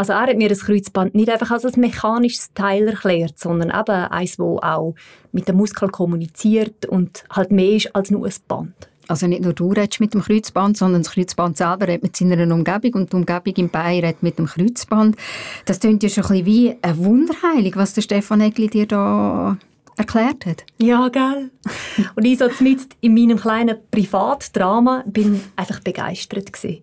Also 0.00 0.14
er 0.14 0.28
hat 0.28 0.38
mir 0.38 0.48
das 0.48 0.64
Kreuzband 0.64 1.14
nicht 1.14 1.28
einfach 1.28 1.50
als 1.50 1.66
ein 1.66 1.78
mechanisches 1.78 2.54
Teil 2.54 2.88
erklärt, 2.88 3.38
sondern 3.38 3.68
eben 3.68 4.06
eins, 4.06 4.36
das 4.38 4.46
auch 4.46 4.94
mit 5.30 5.46
dem 5.46 5.58
Muskel 5.58 5.90
kommuniziert 5.90 6.86
und 6.86 7.22
halt 7.28 7.52
mehr 7.52 7.72
ist 7.72 7.94
als 7.94 8.10
nur 8.10 8.26
ein 8.26 8.32
Band. 8.48 8.72
Also 9.08 9.26
nicht 9.26 9.42
nur 9.42 9.52
du 9.52 9.72
redest 9.72 10.00
mit 10.00 10.14
dem 10.14 10.22
Kreuzband, 10.22 10.78
sondern 10.78 11.02
das 11.02 11.12
Kreuzband 11.12 11.58
selber 11.58 11.86
redet 11.86 12.02
mit 12.02 12.16
seiner 12.16 12.42
Umgebung 12.50 12.94
und 12.94 13.12
die 13.12 13.16
Umgebung 13.16 13.52
im 13.56 13.68
Bein 13.68 14.02
redet 14.02 14.22
mit 14.22 14.38
dem 14.38 14.46
Kreuzband. 14.46 15.16
Das 15.66 15.80
klingt 15.80 16.02
ja 16.02 16.08
schon 16.08 16.24
ein 16.24 16.28
bisschen 16.30 16.46
wie 16.46 16.76
eine 16.80 16.96
Wunderheilung, 16.96 17.72
was 17.74 17.92
der 17.92 18.00
Stefan 18.00 18.40
Egli 18.40 18.68
dir 18.68 18.86
da 18.86 19.58
erklärt 19.98 20.46
hat. 20.46 20.64
Ja, 20.78 21.10
gell? 21.10 21.50
Und 22.16 22.24
ich 22.24 22.38
so 22.38 22.48
mit 22.60 22.80
in 23.02 23.12
meinem 23.12 23.36
kleinen 23.36 23.76
Privatdrama 23.90 25.04
bin 25.04 25.42
einfach 25.56 25.80
begeistert 25.80 26.54
gewesen. 26.54 26.78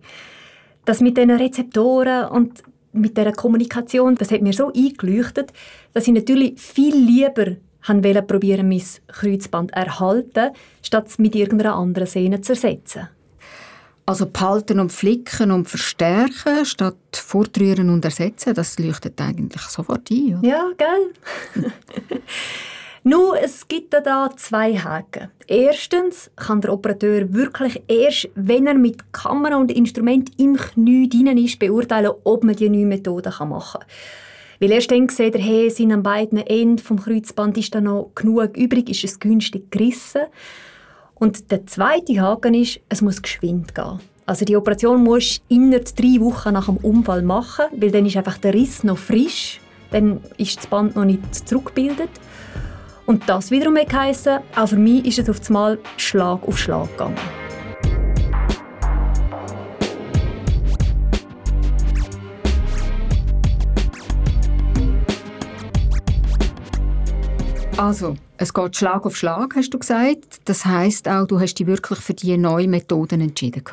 Das 0.84 1.00
mit 1.00 1.16
diesen 1.16 1.32
Rezeptoren 1.32 2.28
und 2.28 2.62
mit 2.92 3.16
dieser 3.16 3.32
Kommunikation, 3.32 4.14
das 4.14 4.30
hat 4.30 4.42
mir 4.42 4.52
so 4.52 4.72
eingeleuchtet, 4.72 5.52
dass 5.92 6.06
ich 6.06 6.14
natürlich 6.14 6.60
viel 6.60 6.94
lieber 6.94 7.56
wollte 7.86 8.22
probieren, 8.22 8.68
mein 8.68 8.82
Kreuzband 9.08 9.72
erhalten, 9.72 10.50
statt 10.82 11.08
es 11.08 11.18
mit 11.18 11.34
irgendeiner 11.34 11.74
anderen 11.74 12.08
Sehne 12.08 12.40
zu 12.40 12.52
ersetzen. 12.52 13.08
Also 14.04 14.26
behalten 14.26 14.80
und 14.80 14.90
flicken 14.90 15.50
und 15.50 15.68
verstärken, 15.68 16.64
statt 16.64 16.96
fortrühren 17.12 17.90
und 17.90 18.04
ersetzen, 18.04 18.54
das 18.54 18.78
leuchtet 18.78 19.20
eigentlich 19.20 19.60
sofort 19.62 20.10
ein. 20.10 20.38
Oder? 20.38 20.48
Ja, 20.48 20.70
gell? 20.76 21.64
Nun, 23.04 23.36
es 23.40 23.66
gibt 23.68 23.94
da 23.94 24.30
zwei 24.36 24.76
Haken. 24.76 25.30
Erstens 25.46 26.30
kann 26.36 26.60
der 26.60 26.72
Operateur 26.72 27.32
wirklich 27.32 27.82
erst, 27.88 28.28
wenn 28.34 28.66
er 28.66 28.74
mit 28.74 29.12
Kamera 29.12 29.56
und 29.56 29.70
Instrument 29.70 30.30
im 30.38 30.56
Knie 30.56 31.08
drin 31.08 31.38
ist, 31.38 31.58
beurteilen, 31.58 32.12
ob 32.24 32.44
man 32.44 32.56
die 32.56 32.68
neue 32.68 32.86
Methode 32.86 33.32
machen 33.46 33.80
kann. 33.80 33.88
Weil 34.60 34.72
erst 34.72 34.90
dann 34.90 35.08
sieht 35.08 35.36
er, 35.36 35.40
hey, 35.40 35.70
sind 35.70 35.92
an 35.92 36.02
beiden 36.02 36.38
Enden 36.38 36.78
vom 36.78 37.00
Kreuzband 37.00 37.56
ist 37.56 37.74
da 37.74 37.80
noch 37.80 38.10
genug 38.14 38.56
übrig, 38.56 38.90
ist 38.90 39.04
es 39.04 39.20
günstig 39.20 39.70
gerissen. 39.70 40.22
Und 41.14 41.50
der 41.50 41.66
zweite 41.66 42.20
Haken 42.20 42.54
ist, 42.54 42.80
es 42.88 43.00
muss 43.00 43.22
geschwind 43.22 43.74
gehen. 43.74 44.00
Also 44.26 44.44
die 44.44 44.56
Operation 44.56 45.02
muss 45.02 45.40
innerhalb 45.48 45.94
drei 45.96 46.20
Wochen 46.20 46.52
nach 46.52 46.66
dem 46.66 46.76
Unfall 46.78 47.22
machen, 47.22 47.66
weil 47.72 47.90
dann 47.90 48.04
ist 48.04 48.16
einfach 48.16 48.38
der 48.38 48.52
Riss 48.52 48.84
noch 48.84 48.98
frisch, 48.98 49.60
dann 49.90 50.20
ist 50.36 50.58
das 50.58 50.66
Band 50.66 50.96
noch 50.96 51.04
nicht 51.04 51.48
zurückgebildet. 51.48 52.10
Und 53.08 53.26
das 53.26 53.50
wiederum 53.50 53.74
heisst, 53.74 54.28
auch 54.28 54.68
für 54.68 54.76
mich 54.76 55.06
ist 55.06 55.18
es 55.18 55.30
auf 55.30 55.40
einmal 55.48 55.78
Schlag 55.96 56.46
auf 56.46 56.58
Schlag 56.58 56.90
gegangen. 56.90 57.16
Also, 67.78 68.14
es 68.36 68.52
geht 68.52 68.76
Schlag 68.76 69.06
auf 69.06 69.16
Schlag, 69.16 69.56
hast 69.56 69.70
du 69.70 69.78
gesagt. 69.78 70.40
Das 70.44 70.66
heißt 70.66 71.08
auch, 71.08 71.26
du 71.26 71.40
hast 71.40 71.54
dich 71.54 71.66
wirklich 71.66 72.00
für 72.00 72.12
die 72.12 72.36
neuen 72.36 72.70
Methoden 72.70 73.22
entschieden. 73.22 73.64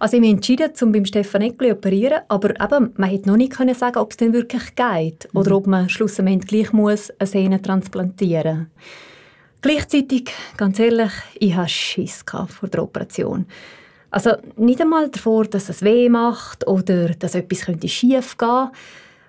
Also 0.00 0.16
ich 0.16 0.20
habe 0.20 0.28
mich 0.28 0.34
entschieden, 0.36 0.70
um 0.82 0.92
beim 0.92 1.04
Stefan 1.04 1.42
Eckli 1.42 1.72
operieren, 1.72 2.20
aber 2.28 2.50
eben, 2.50 2.92
man 2.96 3.10
hätte 3.10 3.28
noch 3.28 3.36
nicht 3.36 3.52
können 3.52 3.74
sagen, 3.74 3.98
ob 3.98 4.12
es 4.12 4.16
denn 4.16 4.32
wirklich 4.32 4.76
geht 4.76 5.28
mhm. 5.32 5.40
oder 5.40 5.56
ob 5.56 5.66
man 5.66 5.88
schlussendlich 5.88 6.46
gleich 6.46 6.72
muss 6.72 7.10
eine 7.18 7.26
Sehne 7.26 7.62
transplantieren 7.62 8.70
Gleichzeitig, 9.60 10.30
ganz 10.56 10.78
ehrlich, 10.78 11.10
ich 11.40 11.56
hatte 11.56 11.68
Schiss 11.68 12.24
vor 12.46 12.68
der 12.68 12.82
Operation. 12.84 13.46
Also 14.10 14.30
nicht 14.56 14.80
einmal 14.80 15.08
davor, 15.08 15.46
dass 15.46 15.68
es 15.68 15.82
weh 15.82 16.08
macht 16.08 16.64
oder 16.68 17.08
dass 17.08 17.34
etwas 17.34 17.66
schief 17.90 18.38
gehen 18.38 18.48
könnte, 18.48 18.72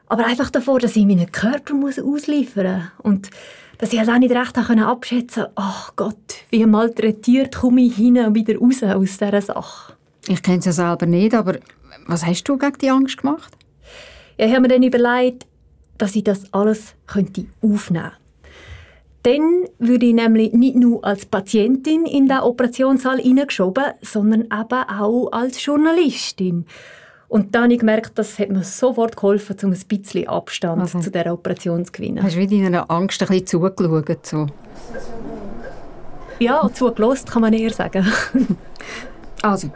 aber 0.08 0.26
einfach 0.28 0.52
davor, 0.52 0.80
dass 0.80 0.96
ich 0.96 1.06
meinen 1.06 1.32
Körper 1.32 1.74
ausliefern 1.74 2.78
muss. 2.78 2.92
Und 3.02 3.32
dass 3.80 3.92
ich 3.92 4.00
es 4.00 4.08
auch 4.08 4.20
nicht 4.20 4.34
recht 4.34 4.56
abschätzen 4.56 5.44
konnte, 5.44 5.52
ach 5.56 5.96
Gott, 5.96 6.36
wie 6.52 6.66
malträtiert 6.66 7.56
komme 7.56 7.82
ich 7.82 7.96
hin 7.96 8.20
und 8.20 8.36
wieder 8.36 8.58
raus 8.58 8.84
aus 8.84 9.18
dieser 9.18 9.42
Sache. 9.42 9.94
Ich 10.28 10.44
kenne 10.44 10.60
es 10.60 10.66
ja 10.66 10.72
selber 10.72 11.06
nicht, 11.06 11.34
aber 11.34 11.58
was 12.08 12.26
hast 12.26 12.44
du 12.44 12.58
gegen 12.58 12.78
die 12.78 12.90
Angst 12.90 13.18
gemacht? 13.18 13.58
Ja, 14.38 14.46
ich 14.46 14.52
habe 14.52 14.62
mir 14.62 14.68
dann 14.70 14.84
überlegt, 14.84 15.48
dass 15.98 16.16
ich 16.16 16.24
das 16.24 16.54
alles 16.54 16.96
könnte 17.08 17.46
aufnehmen 17.62 18.04
könnte. 18.04 18.20
Dann 19.24 19.66
würde 19.80 20.06
ich 20.06 20.14
nämlich 20.14 20.54
nicht 20.54 20.78
nur 20.78 21.04
als 21.04 21.26
Patientin 21.26 22.06
in 22.06 22.28
den 22.28 22.40
Operationssaal 22.40 23.20
hineingeschoben, 23.20 23.84
sondern 24.02 24.44
eben 24.44 24.90
auch 24.90 25.30
als 25.32 25.64
Journalistin. 25.64 26.66
Und 27.28 27.54
dann 27.54 27.64
habe 27.64 27.74
ich 27.74 27.80
gemerkt, 27.80 28.18
das 28.18 28.40
hat 28.40 28.50
mir 28.50 28.64
sofort 28.64 29.16
geholfen, 29.16 29.56
um 29.64 29.72
ein 29.72 29.80
bisschen 29.88 30.28
Abstand 30.28 30.82
okay. 30.82 31.00
zu 31.00 31.12
dieser 31.12 31.34
Operation 31.34 31.86
zu 31.86 31.92
gewinnen. 31.92 32.24
Hast 32.24 32.36
du 32.36 32.40
wie 32.40 32.48
deiner 32.48 32.90
Angst 32.90 33.22
ein 33.22 33.28
bisschen 33.28 33.46
zugeschaut? 33.46 34.26
So? 34.26 34.48
Ja, 36.40 36.68
zugelassen 36.74 37.28
kann 37.28 37.42
man 37.42 37.54
eher 37.54 37.72
sagen. 37.72 38.08
also, 39.42 39.70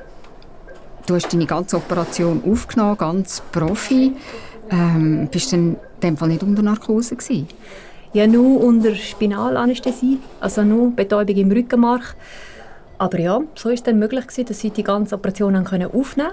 du 1.05 1.15
hast 1.15 1.33
deine 1.33 1.45
ganze 1.45 1.77
Operation 1.77 2.43
aufgenommen, 2.49 2.97
ganz 2.97 3.41
Profi. 3.51 4.13
Ähm, 4.69 5.27
bist 5.31 5.51
du 5.51 5.55
in 5.57 5.75
dem 6.01 6.17
Fall 6.17 6.29
nicht 6.29 6.43
unter 6.43 6.61
Narkose 6.61 7.15
gewesen? 7.15 7.47
Ja, 8.13 8.27
nur 8.27 8.63
unter 8.63 8.93
Spinalanästhesie, 8.95 10.19
also 10.39 10.63
nur 10.63 10.91
Betäubung 10.91 11.35
im 11.35 11.51
Rückenmark. 11.51 12.15
Aber 12.97 13.19
ja, 13.19 13.41
so 13.55 13.69
ist 13.69 13.79
es 13.79 13.83
dann 13.83 13.99
möglich 13.99 14.27
gewesen, 14.27 14.45
dass 14.45 14.59
sie 14.59 14.69
die 14.69 14.83
ganze 14.83 15.15
Operation 15.15 15.55
aufnehmen 15.55 15.89
konnten. 15.91 16.27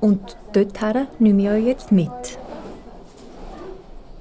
Und 0.00 0.36
dorthin 0.52 1.08
nehme 1.18 1.42
ich 1.42 1.48
euch 1.48 1.66
jetzt 1.66 1.92
mit. 1.92 2.38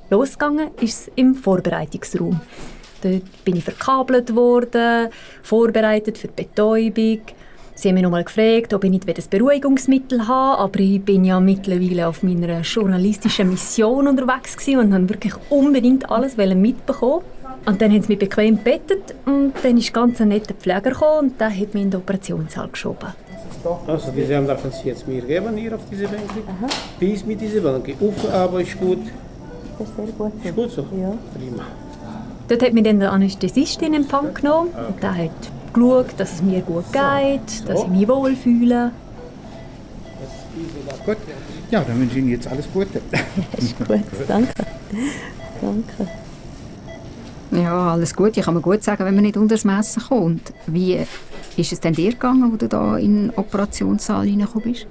Losgegangen 0.10 0.70
ist 0.82 1.02
es 1.02 1.12
im 1.16 1.36
Vorbereitungsraum. 1.36 2.40
Dort 3.02 3.46
bin 3.46 3.58
ich 3.58 3.64
verkabelt 3.64 4.36
worden, 4.36 5.10
vorbereitet 5.44 6.18
für 6.18 6.30
die 6.30 6.44
Betäubung. 6.44 7.22
Sie 7.78 7.90
haben 7.90 7.94
mich 7.94 8.04
nochmal 8.04 8.24
gefragt, 8.24 8.74
ob 8.74 8.84
ich 8.86 8.90
nicht 8.90 9.08
ein 9.08 9.24
Beruhigungsmittel 9.30 10.28
habe, 10.28 10.58
aber 10.58 10.80
ich 10.80 11.00
bin 11.00 11.24
ja 11.24 11.40
mittlerweile 11.40 12.08
auf 12.08 12.24
meiner 12.24 12.62
journalistischen 12.62 13.52
Mission 13.52 14.08
unterwegs 14.08 14.58
und 14.68 14.96
habe 14.96 15.08
wirklich 15.08 15.34
unbedingt 15.52 16.10
alles 16.10 16.38
mitbekommen. 16.38 17.24
Und 17.68 17.80
dann 17.80 17.92
haben 17.92 18.02
sie 18.02 18.08
mich 18.08 18.18
bequem 18.18 18.58
bettet 18.58 19.14
und 19.28 19.54
dann 19.62 19.78
ist 19.78 19.94
ganz 19.94 20.20
ein 20.20 20.30
netter 20.30 20.56
Pfleger 20.56 20.90
gekommen 20.90 21.20
und 21.20 21.40
der 21.40 21.52
hat 21.52 21.76
mich 21.76 21.84
in 21.84 21.92
den 21.92 22.00
Operationssaal 22.00 22.70
geschoben. 22.70 23.10
Also 23.86 24.12
diese 24.12 24.38
haben 24.38 24.48
davon 24.48 24.72
jetzt 24.84 25.08
mir 25.08 25.22
geben 25.22 25.56
hier 25.56 25.76
auf 25.76 25.82
diese 25.92 26.06
Bank. 26.06 26.22
Wie 27.00 27.12
ist 27.12 27.28
mit 27.28 27.40
dieser 27.40 27.62
Bank? 27.62 27.88
Auf, 28.02 28.34
aber 28.34 28.60
ist 28.60 28.80
gut. 28.80 29.02
Das 29.78 29.88
ist 29.88 29.96
sehr 29.96 30.06
gut. 30.18 30.32
Ist 30.44 30.56
gut 30.56 30.72
so? 30.72 30.82
Ja. 31.00 31.14
Prima. 31.36 31.64
Dort 32.48 32.64
hat 32.64 32.74
mich 32.74 32.84
dann 32.86 33.00
der 33.00 33.12
Anästhesist 33.12 33.84
in 33.84 33.94
Empfang 33.94 34.34
genommen 34.34 34.72
und 34.88 35.04
der 35.04 35.16
hat 35.16 35.52
geschaut, 35.78 36.08
dass 36.18 36.34
es 36.34 36.42
mir 36.42 36.62
gut 36.62 36.86
geht, 36.92 37.70
dass 37.70 37.84
ich 37.84 37.88
mich 37.88 38.08
wohlfühle. 38.08 38.92
Gut. 41.06 41.18
Ja, 41.70 41.84
dann 41.84 42.00
wünsche 42.00 42.18
ich 42.18 42.24
Ihnen 42.24 42.32
jetzt 42.32 42.48
alles 42.48 42.68
Gute. 42.74 43.02
ist 43.58 43.78
gut, 43.78 44.00
danke. 44.28 44.54
danke. 45.62 46.08
Ja, 47.52 47.94
alles 47.94 48.16
gut. 48.16 48.36
Ich 48.38 48.46
kann 48.46 48.54
mir 48.54 48.62
gut 48.62 48.84
sagen, 48.84 49.06
wenn 49.06 49.16
man 49.16 49.24
nicht 49.24 49.38
unter 49.38 49.56
das 49.56 49.64
Messer 49.66 50.02
kommt. 50.02 50.54
Wie 50.66 51.00
ist 51.56 51.72
es 51.72 51.80
denn 51.80 51.94
dir 51.94 52.12
gegangen, 52.12 52.52
als 52.52 52.60
du 52.60 52.68
da 52.68 52.98
in 52.98 53.28
den 53.28 53.38
Operationssaal 53.38 54.28
reingekommen 54.28 54.72
bist? 54.72 54.88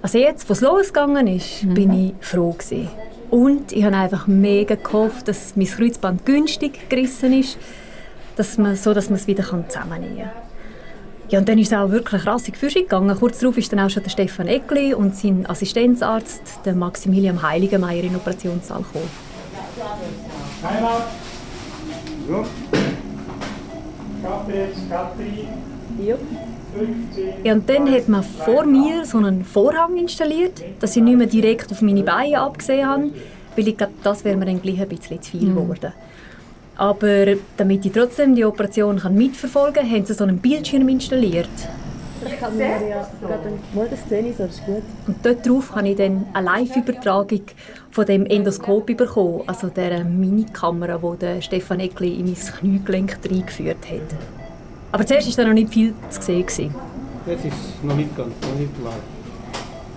Also 0.00 0.18
jetzt, 0.18 0.48
was 0.50 0.60
losgegangen 0.60 1.26
ist, 1.28 1.64
mhm. 1.64 1.74
bin 1.74 1.92
ich 1.92 2.14
froh 2.20 2.52
gewesen. 2.52 2.88
Und 3.30 3.72
ich 3.72 3.84
habe 3.84 3.96
einfach 3.96 4.26
mega 4.26 4.74
gehofft, 4.74 5.28
dass 5.28 5.56
mein 5.56 5.66
Kreuzband 5.66 6.26
günstig 6.26 6.88
gerissen 6.90 7.32
ist, 7.32 7.56
dass 8.36 8.58
man, 8.58 8.76
so 8.76 8.94
dass 8.94 9.08
man 9.08 9.18
es 9.18 9.26
wieder 9.26 9.44
zusammennehmen 9.44 10.18
kann. 10.18 10.30
Ja, 11.28 11.38
und 11.38 11.48
dann 11.48 11.58
ist 11.58 11.72
es 11.72 11.78
auch 11.78 11.90
wirklich 11.90 12.26
rassig 12.26 12.58
für 12.58 12.68
gegangen. 12.68 13.16
Kurz 13.18 13.38
darauf 13.38 13.56
ist 13.56 13.72
dann 13.72 13.80
auch 13.80 13.88
schon 13.88 14.02
der 14.02 14.10
Stefan 14.10 14.48
Eckli 14.48 14.92
und 14.92 15.16
sein 15.16 15.46
Assistenzarzt, 15.48 16.42
der 16.66 16.74
Maximilian 16.74 17.40
Heiligenmeier, 17.40 18.02
in 18.02 18.10
den 18.10 18.16
Operationssaal 18.16 18.82
gekommen. 18.82 19.08
Heimat. 20.62 21.04
So. 22.28 22.44
Kaffee, 24.22 24.68
Kaffee. 24.90 25.48
Ja. 26.06 26.16
Ja, 27.44 27.52
und 27.52 27.68
dann 27.68 27.90
hat 27.90 28.08
man 28.08 28.22
vor 28.22 28.64
mir 28.64 29.04
so 29.04 29.18
einen 29.18 29.44
Vorhang 29.44 29.96
installiert, 29.96 30.62
dass 30.80 30.96
ich 30.96 31.02
nicht 31.02 31.18
mehr 31.18 31.26
direkt 31.26 31.70
auf 31.70 31.82
meine 31.82 32.02
Beine 32.02 32.40
abgesehen 32.40 32.88
habe, 32.88 33.10
weil 33.56 33.68
ich 33.68 33.76
glaube, 33.76 33.92
das 34.02 34.24
wäre 34.24 34.36
mir 34.36 34.46
dann 34.46 34.60
gleich 34.60 34.80
ein 34.80 34.88
bisschen 34.88 35.20
zu 35.20 35.32
viel 35.32 35.48
mhm. 35.48 35.74
Aber 36.76 37.26
damit 37.56 37.84
ich 37.84 37.92
trotzdem 37.92 38.34
die 38.34 38.44
Operation 38.44 38.98
kann 38.98 39.14
mitverfolgen 39.14 39.82
kann, 39.82 39.90
haben 39.90 40.04
sie 40.06 40.14
so 40.14 40.24
einen 40.24 40.38
Bildschirm 40.38 40.88
installiert. 40.88 41.48
Ich 42.24 42.38
kann 42.38 42.56
mir 42.56 42.64
ja 42.88 43.08
gerade 43.20 43.52
mal 43.74 43.88
das 43.88 44.00
Szene, 44.00 44.32
so 44.36 44.44
ist 44.44 44.64
gut. 44.64 44.82
Und 45.06 45.16
dort 45.24 45.46
drauf 45.46 45.74
habe 45.74 45.88
ich 45.88 45.96
dann 45.96 46.24
eine 46.32 46.46
Live-Übertragung 46.46 47.42
von 47.90 48.06
dem 48.06 48.26
Endoskop 48.26 48.86
bekommen, 48.86 49.42
also 49.46 49.68
der 49.68 50.04
Minikamera, 50.04 50.98
die 51.20 51.42
Stefan 51.42 51.80
Eckli 51.80 52.14
in 52.20 52.26
mein 52.26 52.34
Kniegelenk 52.34 53.18
reingeführt 53.28 53.90
hat. 53.90 54.16
Aber 54.92 55.04
zuerst 55.04 55.36
war 55.36 55.44
da 55.44 55.48
noch 55.48 55.54
nicht 55.54 55.72
viel 55.72 55.94
zu 56.10 56.22
sehen. 56.22 56.74
Das 57.26 57.44
ist 57.44 57.84
noch 57.84 57.96
nicht 57.96 58.16
ganz, 58.16 58.32
noch 58.40 58.58
nicht 58.58 58.80
klar. 58.80 58.94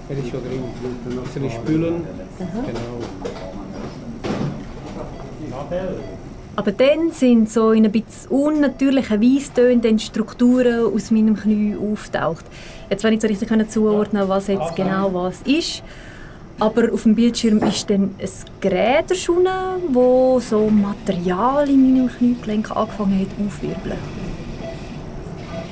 Er 0.07 0.17
ist 0.17 0.29
schon 0.29 0.43
drin. 0.43 0.63
Dann 1.03 1.15
noch 1.15 1.23
ein 1.23 1.29
bisschen 1.29 1.51
spülen. 1.51 2.03
Genau. 2.37 2.99
Aber 6.55 6.71
dann 6.71 7.11
sind 7.11 7.49
so 7.49 7.71
in 7.71 7.85
ein 7.85 7.91
bisschen 7.91 8.29
unnatürlichen 8.29 9.21
Weisstönen 9.21 9.99
Strukturen 9.99 10.93
aus 10.93 11.11
meinem 11.11 11.35
Knie 11.35 11.75
auftaucht. 11.75 12.45
Jetzt 12.89 13.03
will 13.03 13.13
ich 13.13 13.21
nicht 13.23 13.41
so 13.41 13.45
richtig 13.45 13.71
zuordnen, 13.71 14.29
was 14.29 14.47
jetzt 14.47 14.75
genau 14.75 15.13
was 15.13 15.41
ist. 15.41 15.83
Aber 16.57 16.93
auf 16.93 17.03
dem 17.03 17.15
Bildschirm 17.15 17.61
ist 17.63 17.89
dann 17.89 18.15
ein 18.17 18.29
Gerät 18.61 19.09
erschienen, 19.09 19.93
das 19.93 20.49
so 20.49 20.69
Material 20.69 21.69
in 21.69 21.93
meinem 21.93 22.07
Kniegelenk 22.07 22.71
angefangen 22.71 23.19
hat 23.19 23.45
aufwirbeln. 23.45 23.97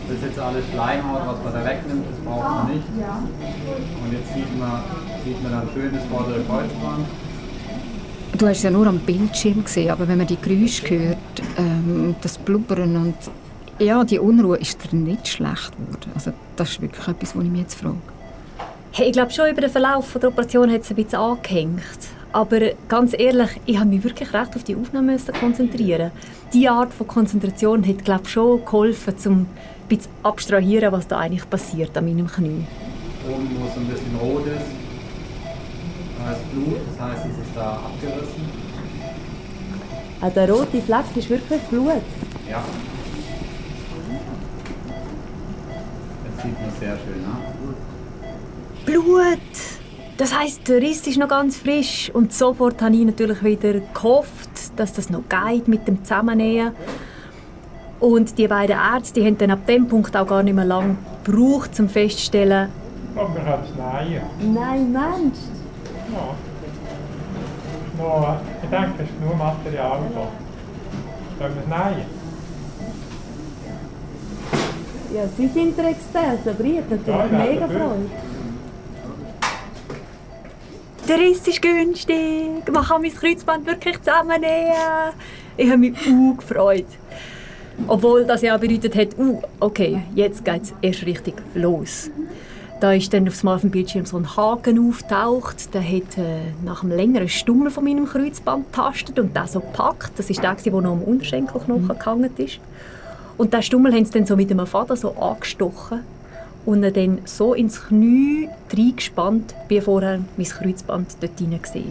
Das 0.06 0.18
ist 0.18 0.24
jetzt 0.26 0.40
alles 0.40 0.66
Schleimhaut, 0.74 1.22
was 1.26 1.44
man 1.46 1.54
da 1.54 1.66
wegnimmt, 1.66 2.06
das 2.12 2.20
braucht 2.26 2.44
man 2.44 2.68
nicht. 2.74 2.84
Und 2.92 4.12
jetzt 4.12 4.34
sieht 4.36 4.60
man, 4.60 4.84
sieht 5.24 5.42
man 5.42 5.52
dann 5.54 5.70
schön 5.74 5.94
das 5.94 6.04
vordere 6.12 6.42
Kreuzband. 6.44 7.08
Du 8.38 8.48
hast 8.48 8.64
ja 8.64 8.72
nur 8.72 8.88
am 8.88 9.00
Bildschirm 9.00 9.64
gesehen, 9.64 9.92
aber 9.92 10.08
wenn 10.08 10.18
man 10.18 10.26
die 10.26 10.38
Geräusche 10.42 10.90
hört, 10.90 11.18
ähm, 11.58 12.16
das 12.22 12.38
Blubbern 12.40 12.96
und 12.96 13.16
ja, 13.80 14.04
die 14.04 14.18
Unruhe, 14.18 14.58
ist 14.58 14.84
dir 14.84 14.96
nicht 14.96 15.28
schlecht 15.28 15.72
geworden. 15.78 16.12
Also 16.16 16.34
das 16.56 16.72
ist 16.72 16.82
wirklich 16.82 17.08
etwas, 17.08 17.36
was 17.36 17.44
ich 17.44 17.50
mich 17.50 17.62
jetzt 17.62 17.76
frage. 17.76 17.98
Hey, 18.92 19.08
ich 19.08 19.14
glaube 19.14 19.32
schon, 19.32 19.50
über 19.50 19.62
den 19.62 19.70
Verlauf 19.70 20.18
der 20.20 20.30
Operation 20.30 20.72
hat 20.72 20.82
es 20.82 20.90
ein 20.90 20.96
bisschen 20.96 21.20
angehängt. 21.20 21.84
Aber 22.32 22.60
ganz 22.88 23.14
ehrlich, 23.18 23.50
ich 23.68 23.78
habe 23.78 23.90
mich 23.90 24.04
wirklich 24.04 24.34
recht 24.34 24.56
auf 24.56 24.64
die 24.64 24.76
Aufnahme 24.76 25.18
konzentrieren. 25.40 26.12
Diese 26.52 26.72
Art 26.72 26.94
von 26.94 27.08
Konzentration 27.08 27.88
hat, 27.88 28.04
glaube 28.04 28.28
schon 28.28 28.66
geholfen, 28.66 29.14
um 29.26 29.34
ein 29.34 29.48
bisschen 29.88 30.12
abstrahieren, 30.24 30.92
was 30.92 31.08
da 31.08 31.20
eigentlich 31.20 31.48
passiert 31.48 31.96
an 31.96 32.06
meinem 32.06 32.28
Knie. 32.28 32.66
Oben, 33.30 33.50
wo 33.60 33.68
es 33.68 33.78
ein 33.78 33.86
bisschen 33.86 34.16
rot 34.20 34.48
ist, 34.48 34.83
ist 36.32 36.52
Blut, 36.52 36.80
das 36.90 37.08
heißt, 37.08 37.26
es 37.26 37.48
ist 37.48 37.56
da 37.56 37.74
abgerissen. 37.74 38.74
Ah, 40.22 40.30
der 40.30 40.50
rote 40.50 40.82
Fleck 40.82 41.06
ist 41.16 41.30
wirklich 41.30 41.62
Blut? 41.64 42.02
Ja. 42.50 42.64
Das 46.26 46.44
sieht 46.44 46.62
man 46.62 46.72
sehr 46.80 46.98
schön, 46.98 47.22
ne? 47.22 47.38
Blut! 48.86 49.38
Das 50.18 50.38
heisst, 50.38 50.68
der 50.68 50.82
Riss 50.82 51.06
ist 51.08 51.18
noch 51.18 51.28
ganz 51.28 51.58
frisch 51.58 52.12
und 52.14 52.32
sofort 52.32 52.82
habe 52.82 52.96
ich 52.96 53.06
natürlich 53.06 53.44
wieder 53.44 53.74
gehofft, 53.94 54.78
dass 54.78 54.94
das 54.94 55.10
noch 55.10 55.24
geht 55.28 55.68
mit 55.68 55.88
dem 55.88 56.04
Zusammennähen. 56.04 56.72
Und 58.00 58.38
die 58.38 58.48
beiden 58.48 58.78
Ärzte 58.78 59.20
die 59.20 59.26
haben 59.26 59.38
dann 59.38 59.52
ab 59.52 59.66
dem 59.66 59.88
Punkt 59.88 60.16
auch 60.16 60.28
gar 60.28 60.44
nicht 60.44 60.54
mehr 60.54 60.66
lange 60.66 60.98
gebraucht, 61.24 61.72
um 61.80 61.90
festzustellen, 61.90 62.70
Aber 63.16 63.34
wir 63.34 63.46
haben 63.46 63.64
es 63.64 64.10
nähen. 64.10 64.54
Nein, 64.54 64.92
Mensch! 64.92 65.63
Ja. 66.14 66.36
No, 67.98 68.38
ich 68.64 68.70
denke, 68.70 69.04
es 69.04 69.10
ist 69.10 69.20
genug 69.20 69.38
Material 69.38 70.00
da. 70.14 70.28
Sollen 71.40 71.56
wir 71.56 71.62
es 71.62 71.68
nähen? 71.68 72.06
Ja, 75.14 75.28
Sie 75.38 75.48
sind 75.48 75.78
der 75.78 75.90
Experte, 75.90 76.50
aber 76.50 76.64
ich 76.64 76.78
habe 76.78 76.96
natürlich 76.96 77.32
Ja, 77.32 77.38
mega. 77.38 77.68
Freude. 77.68 78.10
der 81.08 81.18
Riss 81.20 81.48
ist 81.48 81.62
günstig, 81.62 82.72
man 82.72 82.84
kann 82.84 83.02
mein 83.02 83.14
Kreuzband 83.14 83.66
wirklich 83.68 84.02
zusammennähen. 84.02 85.14
Ich 85.58 85.68
habe 85.68 85.78
mich 85.78 85.94
auch 86.08 86.38
gefreut. 86.38 86.86
Obwohl 87.88 88.26
das 88.26 88.42
ja 88.42 88.56
auch 88.56 88.60
bedeutet 88.60 88.96
hat, 88.96 89.18
uh, 89.18 89.42
okay, 89.60 90.02
jetzt 90.16 90.46
geht 90.46 90.64
es 90.64 90.74
erst 90.82 91.06
richtig 91.06 91.36
los. 91.56 92.10
Da 92.84 92.92
ist 92.92 93.14
dann 93.14 93.26
auf 93.30 93.62
dem 93.62 93.72
Bildschirm 93.72 94.06
so 94.06 94.18
ein 94.18 94.36
Haken 94.36 94.90
auftaucht. 94.90 95.74
Der 95.74 95.82
hat 95.82 96.18
äh, 96.18 96.52
nach 96.66 96.84
einem 96.84 96.92
längeren 96.92 97.30
Stummel 97.30 97.72
von 97.72 97.86
meinem 97.86 98.06
Kreuzband 98.06 98.74
getastet 98.74 99.18
und 99.20 99.34
den 99.34 99.48
so 99.48 99.62
gepackt. 99.62 100.12
Das 100.20 100.30
ist 100.30 100.44
der, 100.44 100.56
der 100.56 100.74
noch 100.74 100.92
am 100.92 101.02
Unterschenkelknochen 101.02 101.88
gehangen 101.88 102.32
ist. 102.36 102.60
Und 103.38 103.54
den 103.54 103.64
Stummel 103.64 103.94
haben 103.94 104.04
sie 104.04 104.12
dann 104.12 104.26
so 104.26 104.36
mit 104.36 104.52
einem 104.52 104.68
Faden 104.68 104.98
so 104.98 105.16
angestochen 105.16 106.02
und 106.66 106.84
ihn 106.84 106.94
dann 106.94 107.20
so 107.24 107.54
ins 107.54 107.86
Knie 107.86 108.50
reingespannt, 108.76 109.56
wie 109.70 109.80
vorher 109.80 110.20
mein 110.36 110.46
Kreuzband 110.46 111.16
dort 111.22 111.40
hinein 111.40 111.62
war. 111.64 111.84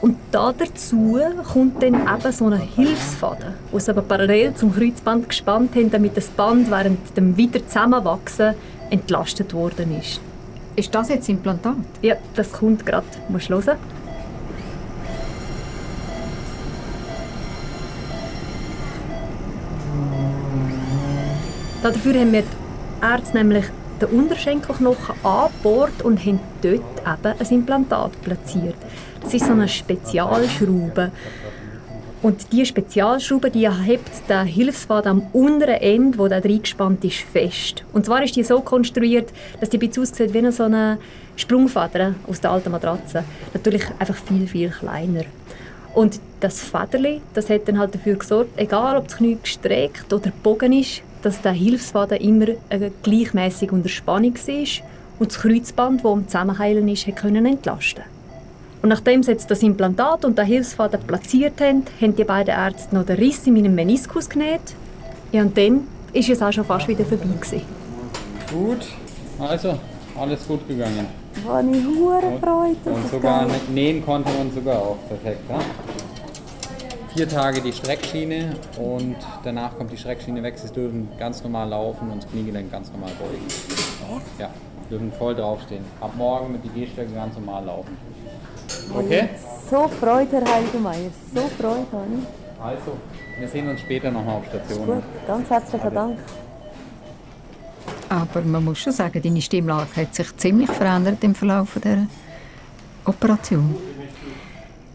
Und 0.00 0.16
da 0.30 0.54
dazu 0.56 1.18
kommt 1.52 1.82
dann 1.82 1.94
eben 1.94 2.32
so 2.32 2.46
ein 2.46 2.60
Hilfsfaden, 2.60 3.52
den 3.72 3.80
sie 3.80 3.90
aber 3.90 4.02
parallel 4.02 4.54
zum 4.54 4.72
Kreuzband 4.72 5.28
gespannt 5.28 5.74
haben, 5.74 5.90
damit 5.90 6.16
das 6.16 6.28
Band 6.28 6.70
während 6.70 7.16
dem 7.16 7.36
wieder 7.36 7.66
Zusammenwachsen 7.66 8.54
entlastet 8.90 9.52
worden 9.52 9.98
ist. 9.98 10.20
Ist 10.76 10.94
das 10.94 11.08
jetzt 11.08 11.26
Implantat? 11.30 11.76
Ja, 12.02 12.16
das 12.34 12.52
kommt 12.52 12.84
gerade. 12.84 13.06
Musst 13.30 13.48
hören. 13.48 13.78
Dafür 21.82 22.14
haben 22.20 22.32
wir 22.32 22.42
die 22.42 23.04
Ärzte 23.04 23.38
nämlich 23.38 23.64
den 24.02 24.08
Unterschenkelknochen 24.08 25.14
angebohrt 25.24 26.02
und 26.02 26.20
haben 26.26 26.40
dort 26.60 26.74
eben 26.74 27.40
ein 27.40 27.46
Implantat 27.48 28.20
platziert. 28.22 28.76
Das 29.22 29.32
ist 29.32 29.46
so 29.46 29.52
eine 29.52 29.68
Spezialschraube. 29.68 31.10
Und 32.22 32.52
diese 32.52 32.66
Spezialschraube 32.66 33.50
die 33.50 33.68
hebt 33.68 34.28
den 34.28 34.46
Hilfsfaden 34.46 35.10
am 35.10 35.22
unteren 35.32 35.80
Ende, 35.80 36.28
der 36.28 36.44
reingespannt 36.44 37.04
ist, 37.04 37.18
fest. 37.18 37.84
Und 37.92 38.06
zwar 38.06 38.22
ist 38.24 38.34
die 38.36 38.42
so 38.42 38.60
konstruiert, 38.60 39.30
dass 39.60 39.68
die 39.68 39.78
bisschen 39.78 40.02
aussieht 40.02 40.32
wie 40.32 40.50
so 40.50 40.64
eine 40.64 40.98
Sprungfader 41.36 42.14
aus 42.26 42.40
der 42.40 42.50
alten 42.50 42.70
Matratze. 42.70 43.22
Natürlich 43.52 43.84
einfach 43.98 44.16
viel, 44.16 44.46
viel 44.46 44.70
kleiner. 44.70 45.24
Und 45.94 46.20
das 46.40 46.60
Federli, 46.60 47.20
das 47.34 47.48
hat 47.48 47.68
dann 47.68 47.78
halt 47.78 47.94
dafür 47.94 48.16
gesorgt, 48.16 48.50
egal 48.56 48.96
ob 48.96 49.08
das 49.08 49.16
Knie 49.16 49.38
gestreckt 49.42 50.12
oder 50.12 50.30
gebogen 50.30 50.72
ist, 50.72 51.02
dass 51.22 51.40
der 51.40 51.52
Hilfsfaden 51.52 52.18
immer 52.18 52.48
äh, 52.68 52.90
gleichmäßig 53.02 53.72
unter 53.72 53.88
Spannung 53.88 54.34
war 54.34 54.84
und 55.18 55.30
das 55.30 55.38
Kreuzband, 55.38 56.04
das 56.04 56.12
am 56.12 56.28
Zusammenheilen 56.28 56.88
ist, 56.88 57.06
können 57.16 57.46
entlasten. 57.46 58.04
Und 58.86 58.90
nachdem 58.90 59.24
sie 59.24 59.32
jetzt 59.32 59.50
das 59.50 59.64
Implantat 59.64 60.24
und 60.24 60.38
den 60.38 60.46
Hilfsfaden 60.46 61.00
platziert 61.00 61.60
haben, 61.60 61.82
haben 62.00 62.14
die 62.14 62.22
beiden 62.22 62.54
Ärzte 62.54 62.94
noch 62.94 63.04
den 63.04 63.16
Riss 63.16 63.44
in 63.44 63.54
meinem 63.54 63.74
Meniskus 63.74 64.28
genäht. 64.28 64.60
Ja, 65.32 65.42
und 65.42 65.58
dann 65.58 65.88
ist 66.12 66.28
es 66.28 66.40
auch 66.40 66.52
schon 66.52 66.64
fast 66.64 66.86
wieder 66.86 67.04
vorbei. 67.04 67.24
Gewesen. 67.24 67.62
Gut, 68.48 68.86
also 69.40 69.76
alles 70.16 70.46
gut 70.46 70.68
gegangen. 70.68 71.04
Habe 71.48 71.68
ich 71.76 71.84
hure 71.84 72.38
Freude, 72.40 72.76
dass 72.84 72.94
Und 72.94 73.10
sogar 73.10 73.48
nähen 73.74 74.06
konnte 74.06 74.30
man 74.38 74.52
sogar 74.52 74.78
auch 74.78 74.98
perfekt. 75.08 75.42
Ja? 75.50 75.58
Vier 77.12 77.28
Tage 77.28 77.62
die 77.62 77.72
Streckschiene 77.72 78.54
und 78.78 79.16
danach 79.42 79.76
kommt 79.76 79.90
die 79.90 79.96
Streckschiene 79.96 80.44
weg. 80.44 80.58
Sie 80.58 80.72
dürfen 80.72 81.08
ganz 81.18 81.42
normal 81.42 81.70
laufen 81.70 82.08
und 82.08 82.22
das 82.22 82.30
Kniegelenk 82.30 82.70
ganz 82.70 82.92
normal 82.92 83.10
beugen. 83.18 83.42
Ja, 84.38 84.50
dürfen 84.88 85.10
voll 85.10 85.34
draufstehen. 85.34 85.84
Ab 86.00 86.12
morgen 86.16 86.52
mit 86.52 86.62
die 86.62 86.68
Gehstöcke 86.68 87.12
ganz 87.12 87.34
normal 87.34 87.64
laufen. 87.64 87.96
Okay? 88.94 89.28
So 89.70 89.88
Freude, 89.88 90.40
Herr 90.40 90.54
Heiligemeier. 90.54 91.10
So 91.34 91.40
Freude 91.58 91.86
habe 91.92 92.06
ich. 92.18 92.64
Also, 92.64 92.96
wir 93.38 93.48
sehen 93.48 93.68
uns 93.68 93.80
später 93.80 94.10
nochmal 94.10 94.36
auf 94.36 94.46
Station. 94.46 94.86
Gut, 94.86 95.02
ganz 95.26 95.50
herzlichen 95.50 95.94
Dank. 95.94 96.18
Aber 98.08 98.40
man 98.42 98.64
muss 98.64 98.78
schon 98.78 98.92
sagen, 98.92 99.20
deine 99.20 99.40
Stimmlage 99.40 99.96
hat 99.96 100.14
sich 100.14 100.36
ziemlich 100.36 100.70
verändert 100.70 101.22
im 101.22 101.34
Verlauf 101.34 101.74
dieser 101.74 102.06
Operation. 103.04 103.76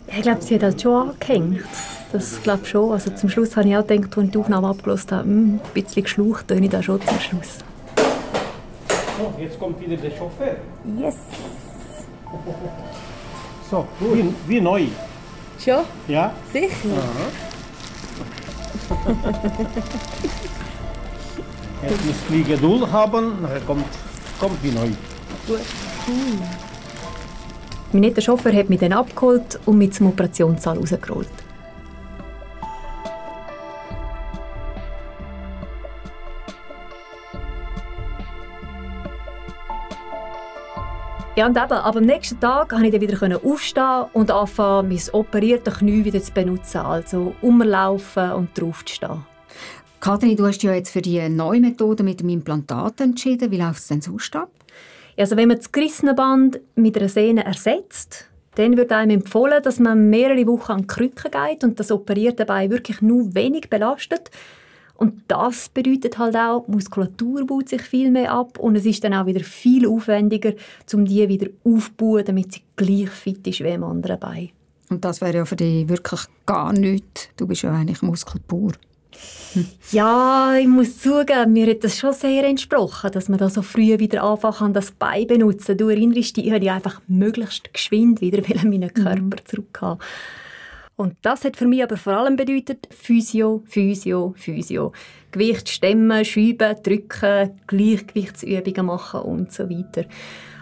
Ich 0.08 0.21
glaube, 0.21 0.41
sie 0.41 0.56
hat 0.56 0.63
halt 0.63 0.82
schon 0.82 1.10
angehängt. 1.10 1.63
Das 2.12 2.41
glaube 2.41 2.65
schon. 2.65 2.91
Also 2.91 3.12
zum 3.12 3.30
Schluss 3.30 3.56
habe 3.56 3.69
ich 3.69 3.77
auch 3.77 3.86
gedacht, 3.86 4.17
als 4.17 4.25
ich 4.25 4.32
die 4.32 4.38
Aufnahme 4.38 4.67
abgelöst 4.67 5.12
habe, 5.12 5.23
hm, 5.23 5.56
ein 5.56 5.60
bisschen 5.73 6.04
geschlaucht 6.04 6.47
töne 6.47 6.65
ich 6.65 6.71
da 6.71 6.84
schon 6.84 7.01
zum 7.01 7.19
Schluss. 7.19 7.60
So, 9.17 9.34
jetzt 9.39 9.60
kommt 9.60 9.80
wieder 9.80 9.95
der 9.97 10.12
Chauffeur. 10.12 10.56
Yes! 10.97 11.17
So, 13.71 13.88
wie, 14.01 14.34
wie 14.47 14.60
neu. 14.60 14.88
Schon? 15.57 15.86
Ja? 16.10 16.34
Sicher? 16.51 16.73
Jetzt 21.81 22.05
müsst 22.05 22.29
ihr 22.29 22.43
Geduld 22.43 22.91
haben, 22.91 23.41
nachher 23.41 23.62
kommt, 23.62 23.86
kommt 24.41 24.62
wie 24.62 24.71
neu. 24.71 24.89
Mein 27.93 28.01
netter 28.01 28.21
Chauffeur 28.21 28.51
hat 28.51 28.69
mich 28.69 28.81
dann 28.81 28.91
abgeholt 28.91 29.57
und 29.65 29.77
mich 29.77 29.93
zum 29.93 30.07
Operationssaal 30.07 30.77
rausgerollt. 30.77 31.29
Ja, 41.41 41.47
und 41.47 41.58
eben, 41.58 41.71
aber 41.71 41.97
am 41.97 42.06
nächsten 42.06 42.39
Tag 42.39 42.69
konnte 42.69 42.86
ich 42.86 42.91
dann 42.91 43.01
wieder 43.01 43.43
aufstehen 43.43 44.06
und 44.13 44.30
anfangen, 44.30 44.89
mein 44.89 45.01
operiertes 45.12 45.80
Knie 45.80 46.06
wieder 46.06 46.21
zu 46.21 46.32
benutzen. 46.34 46.82
Also 46.82 47.34
umlaufen 47.41 48.34
und 48.34 48.49
draufzustehen. 48.56 49.25
Kathrin, 49.99 50.38
du 50.38 50.45
hast 50.45 50.62
ja 50.62 50.71
jetzt 50.75 50.91
für 50.91 51.01
die 51.01 51.27
neue 51.30 51.60
Methode 51.60 52.04
mit 52.04 52.19
dem 52.19 52.30
Implantat 52.30 53.01
entschieden. 53.01 53.49
Wie 53.49 53.58
läuft 53.58 53.80
es 53.80 53.88
denn 53.88 54.01
sonst 54.01 54.36
ab? 54.36 54.51
Also 55.17 55.36
wenn 55.36 55.47
man 55.47 55.58
das 55.58 55.71
gerissene 55.71 56.13
Band 56.13 56.60
mit 56.75 56.95
einer 56.95 57.10
Sehne 57.10 57.43
ersetzt, 57.43 58.27
dann 58.54 58.77
wird 58.77 58.91
einem 58.91 59.21
empfohlen, 59.21 59.63
dass 59.63 59.80
man 59.80 60.12
mehrere 60.12 60.45
Wochen 60.45 60.73
an 60.73 60.82
die 60.82 60.88
Krücke 60.89 61.32
geht 61.32 61.63
und 61.63 61.80
das 61.80 61.91
operierte 61.91 62.45
Bein 62.45 62.69
wirklich 62.69 63.01
nur 63.01 63.34
wenig 63.34 63.67
belastet. 63.67 64.30
Und 65.01 65.23
das 65.27 65.67
bedeutet 65.69 66.19
halt 66.19 66.35
auch, 66.35 66.63
die 66.67 66.73
Muskulatur 66.73 67.43
baut 67.47 67.69
sich 67.69 67.81
viel 67.81 68.11
mehr 68.11 68.31
ab 68.31 68.59
und 68.59 68.75
es 68.75 68.85
ist 68.85 69.03
dann 69.03 69.15
auch 69.15 69.25
wieder 69.25 69.43
viel 69.43 69.87
aufwendiger, 69.87 70.53
um 70.93 71.05
die 71.05 71.27
wieder 71.27 71.47
aufzubauen, 71.63 72.23
damit 72.23 72.53
sie 72.53 72.61
gleich 72.75 73.09
fit 73.09 73.47
ist 73.47 73.61
wie 73.61 73.69
im 73.69 73.83
anderen 73.83 74.19
Bein. 74.19 74.49
Und 74.91 75.03
das 75.03 75.19
wäre 75.19 75.37
ja 75.37 75.45
für 75.45 75.55
dich 75.55 75.89
wirklich 75.89 76.21
gar 76.45 76.71
nichts. 76.71 77.29
Du 77.35 77.47
bist 77.47 77.63
ja 77.63 77.73
eigentlich 77.73 78.03
muskelpur. 78.03 78.73
Ja, 79.91 80.55
ich 80.55 80.67
muss 80.67 80.99
zugeben, 80.99 81.53
mir 81.53 81.71
hat 81.71 81.83
das 81.83 81.97
schon 81.97 82.13
sehr 82.13 82.43
entsprochen, 82.45 83.11
dass 83.11 83.27
man 83.27 83.39
da 83.39 83.49
so 83.49 83.63
früh 83.63 83.97
wieder 83.97 84.21
anfangen 84.21 84.55
kann, 84.55 84.73
das 84.73 84.91
Bein 84.91 85.25
benutzen. 85.25 85.77
Du 85.77 85.89
erinnerst 85.89 86.37
dich, 86.37 86.45
ich 86.45 86.51
wollte 86.51 86.71
einfach 86.71 87.01
möglichst 87.07 87.73
geschwind 87.73 88.21
wieder 88.21 88.43
meinen 88.63 88.93
Körper 88.93 89.19
mhm. 89.19 89.45
zurückhaben. 89.45 89.99
Und 91.01 91.15
das 91.23 91.43
hat 91.45 91.57
für 91.57 91.65
mich 91.65 91.81
aber 91.81 91.97
vor 91.97 92.13
allem 92.13 92.35
bedeutet 92.35 92.87
Physio, 92.91 93.63
Physio, 93.65 94.35
Physio. 94.37 94.91
Gewicht 95.31 95.67
stemmen, 95.67 96.23
schieben, 96.23 96.75
drücken, 96.83 97.59
Gleichgewichtsübungen 97.65 98.85
machen 98.85 99.21
und 99.21 99.51
so 99.51 99.67
weiter. 99.67 100.05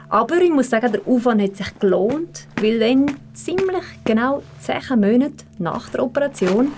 Aber 0.08 0.38
ich 0.38 0.50
muss 0.50 0.70
sagen, 0.70 0.94
der 0.94 1.06
Aufwand 1.06 1.42
hat 1.42 1.58
sich 1.58 1.78
gelohnt, 1.78 2.48
weil 2.62 2.80
dann 2.80 3.18
ziemlich 3.34 3.84
genau 4.06 4.42
zehn 4.60 4.82
Monate 4.98 5.44
nach 5.58 5.90
der 5.90 6.04
Operation 6.04 6.72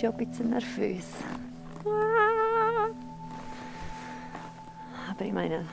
schon 0.00 0.10
ein 0.10 0.16
bisschen 0.26 0.50
nervös. 0.50 1.06
Aber 5.10 5.24
ich 5.24 5.32
meine, 5.32 5.64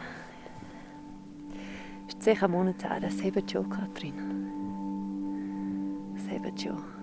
es 2.08 2.14
ist 2.14 2.24
sicher 2.24 2.48
Monate 2.48 2.88
her, 2.88 3.00
das 3.00 3.22
hebt 3.24 3.52
schon, 3.52 3.70
Katrin. 3.70 4.14
Das 6.16 6.28
hebt 6.30 6.62
schon. 6.62 7.01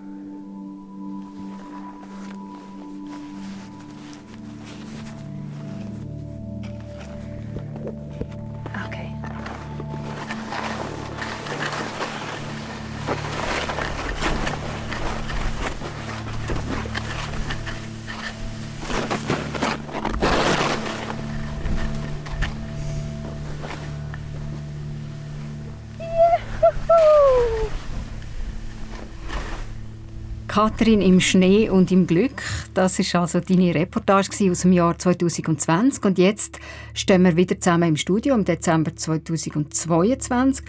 Katrin 30.49 30.99
im 30.99 31.19
Schnee 31.19 31.69
und 31.69 31.91
im 31.91 32.07
Glück. 32.07 32.41
Das 32.73 32.97
ist 32.97 33.13
also 33.13 33.39
deine 33.39 33.75
Reportage 33.75 34.49
aus 34.49 34.61
dem 34.61 34.71
Jahr 34.73 34.97
2020 34.97 36.03
und 36.03 36.17
jetzt 36.17 36.59
stehen 36.95 37.23
wir 37.23 37.35
wieder 37.35 37.61
zusammen 37.61 37.89
im 37.89 37.95
Studio 37.95 38.33
im 38.33 38.45
Dezember 38.45 38.95
2022 38.95 40.65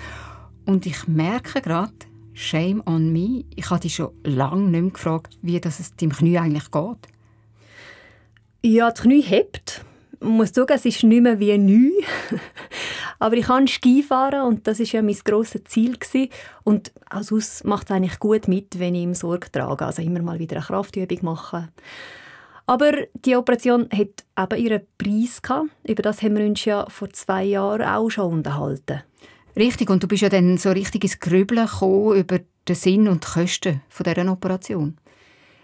und 0.67 0.85
ich 0.85 1.09
merke 1.09 1.63
gerade, 1.63 1.95
Shame 2.35 2.83
on 2.85 3.11
me, 3.11 3.47
ich 3.57 3.71
habe 3.71 3.81
dich 3.81 3.95
schon 3.95 4.11
lange 4.23 4.69
nicht 4.69 4.83
mehr 4.83 4.91
gefragt, 4.91 5.39
wie 5.41 5.59
das 5.59 5.81
es 5.81 5.97
deinem 5.97 6.13
Knie 6.13 6.39
eigentlich 6.39 6.71
geht. 6.71 7.09
Ja, 8.63 8.91
das 8.91 9.01
Knie 9.01 9.23
hebt. 9.23 9.83
Ich 10.21 10.29
muss 10.29 10.51
sagen, 10.51 10.75
es 10.75 10.85
ist 10.85 11.03
nicht 11.05 11.23
mehr 11.23 11.41
wie 11.41 11.57
neu. 11.57 11.91
Aber 13.21 13.37
ich 13.37 13.47
kann 13.47 13.69
Ski 13.69 14.03
fahren 14.03 14.47
und 14.47 14.67
das 14.67 14.81
ist 14.81 14.93
ja 14.93 15.03
mein 15.03 15.17
grosses 15.25 15.63
Ziel 15.65 15.97
gewesen. 15.97 16.31
Und 16.65 16.91
auch 17.09 17.23
sonst 17.23 17.65
macht 17.65 17.89
es 17.89 17.95
eigentlich 17.95 18.19
gut 18.19 18.49
mit, 18.49 18.79
wenn 18.81 18.95
ich 18.95 19.03
ihm 19.03 19.15
Sorge 19.15 19.53
trage. 19.53 19.87
Also 19.87 20.03
immer 20.03 20.23
mal 20.23 20.39
wieder 20.39 20.57
eine 20.57 20.65
Kraftübung 20.65 21.19
machen. 21.23 21.69
Aber 22.67 22.93
die 23.15 23.37
Operation 23.37 23.89
hat 23.93 24.25
eben 24.39 24.65
ihren 24.65 24.83
Preis 24.97 25.43
gehabt. 25.43 25.71
Über 25.87 26.03
das 26.03 26.23
haben 26.23 26.37
wir 26.37 26.47
uns 26.47 26.65
ja 26.65 26.87
vor 26.89 27.11
zwei 27.11 27.45
Jahren 27.45 27.83
auch 27.83 28.09
schon 28.11 28.33
unterhalten. 28.33 29.03
Richtig, 29.57 29.91
und 29.91 30.03
du 30.03 30.09
bist 30.09 30.23
ja 30.23 30.29
dann 30.29 30.57
so 30.57 30.71
richtig 30.71 31.05
ins 31.05 31.19
Grübeln 31.19 31.67
gekommen 31.67 32.17
über 32.17 32.39
den 32.67 32.77
Sinn 32.77 33.09
und 33.09 33.25
die 33.25 33.41
Kosten 33.41 33.83
dieser 33.99 34.33
Operation. 34.33 34.97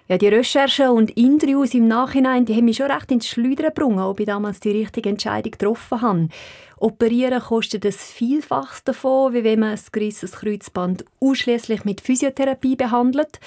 Ja, 0.08 0.18
die 0.18 0.28
Recherchen 0.28 0.90
und 0.90 1.10
Interviews 1.16 1.74
im 1.74 1.88
Nachhinein, 1.88 2.44
die 2.44 2.54
haben 2.54 2.66
mich 2.66 2.76
schon 2.76 2.92
recht 2.92 3.10
ins 3.10 3.26
Schleudern 3.26 3.74
gebracht, 3.74 3.98
ob 3.98 4.20
ich 4.20 4.26
damals 4.26 4.60
die 4.60 4.70
richtige 4.70 5.08
Entscheidung 5.08 5.50
getroffen 5.50 6.00
habe. 6.00 6.28
Operieren 6.76 7.40
kostet 7.40 7.84
das 7.84 7.96
Vielfaches 8.12 8.84
davon, 8.84 9.34
wie 9.34 9.42
wenn 9.42 9.58
man 9.58 9.70
ein 9.70 9.80
gerissenes 9.90 10.36
Kreuzband 10.36 11.04
ausschließlich 11.18 11.84
mit 11.84 12.00
Physiotherapie 12.00 12.76
behandelt. 12.76 13.40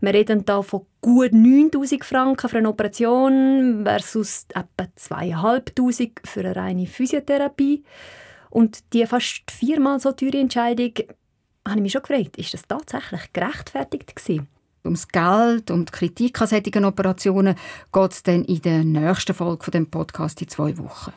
Wir 0.00 0.12
reden 0.12 0.42
hier 0.44 0.64
von 0.64 0.84
gut 1.00 1.32
9000 1.32 2.04
Franken 2.04 2.48
für 2.48 2.58
eine 2.58 2.70
Operation 2.70 3.82
versus 3.84 4.46
etwa 4.48 4.88
2500 4.96 6.26
für 6.26 6.40
eine 6.40 6.56
reine 6.56 6.86
Physiotherapie. 6.88 7.84
Und 8.50 8.92
die 8.94 9.06
fast 9.06 9.48
viermal 9.48 10.00
so 10.00 10.10
teure 10.10 10.38
Entscheidung, 10.38 10.92
habe 11.64 11.76
ich 11.76 11.82
mich 11.82 11.92
schon 11.92 12.02
gefragt, 12.02 12.36
ist 12.36 12.52
das 12.52 12.62
tatsächlich 12.66 13.32
gerechtfertigt 13.32 14.16
gewesen? 14.16 14.48
Ums 14.84 15.08
Geld 15.08 15.70
und 15.70 15.92
Kritik 15.92 16.40
an 16.40 16.48
solchen 16.48 16.84
Operationen 16.84 17.54
geht 17.92 18.12
es 18.12 18.22
dann 18.22 18.44
in 18.44 18.62
der 18.62 18.84
nächsten 18.84 19.34
Folge 19.34 19.64
von 19.64 19.72
dem 19.72 19.90
Podcast 19.90 20.40
in 20.42 20.48
zwei 20.48 20.76
Wochen. 20.78 21.12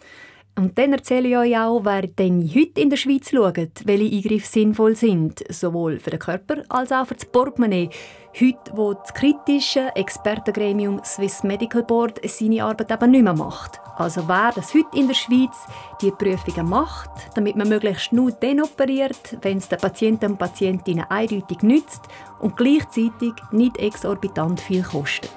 Und 0.56 0.78
dann 0.78 0.94
erzähle 0.94 1.30
ich 1.30 1.38
euch 1.38 1.58
auch, 1.58 1.84
wer 1.84 2.04
denn 2.04 2.48
heute 2.54 2.82
in 2.82 2.90
der 2.92 2.98
Schweiz 2.98 3.32
schaut, 3.32 3.86
welche 3.86 4.16
Eingriffe 4.16 4.48
sinnvoll 4.48 4.96
sind, 4.96 5.44
sowohl 5.50 6.00
für 6.00 6.12
den 6.12 6.20
Körper 6.20 6.64
als 6.70 6.92
auch 6.92 7.08
für 7.08 7.16
das 7.16 7.26
Portemonnaie. 7.26 7.90
Heute, 8.40 8.72
wo 8.76 8.94
das 8.94 9.14
kritische 9.14 9.96
Expertengremium 9.96 11.02
Swiss 11.04 11.44
Medical 11.44 11.84
Board 11.84 12.20
seine 12.28 12.64
Arbeit 12.64 12.92
eben 12.92 13.12
nicht 13.12 13.24
mehr 13.24 13.34
macht. 13.34 13.80
Also 13.96 14.28
wer 14.28 14.52
das 14.54 14.74
heute 14.74 14.98
in 14.98 15.08
der 15.08 15.16
Schweiz 15.16 15.56
die 16.02 16.12
Prüfungen 16.12 16.70
macht, 16.70 17.10
damit 17.36 17.56
man 17.56 17.70
möglichst 17.70 18.14
nur 18.14 18.32
den 18.32 18.62
operiert, 18.62 19.38
wenn 19.42 19.58
es 19.58 19.70
den 19.70 19.80
Patienten 19.80 20.32
und 20.32 20.38
Patientinnen 20.38 21.06
eindeutig 21.10 21.62
nützt 21.62 22.02
und 22.40 22.58
gleichzeitig 22.58 23.34
nicht 23.52 23.78
exorbitant 23.78 24.62
viel 24.62 24.84
kostet. 24.84 25.32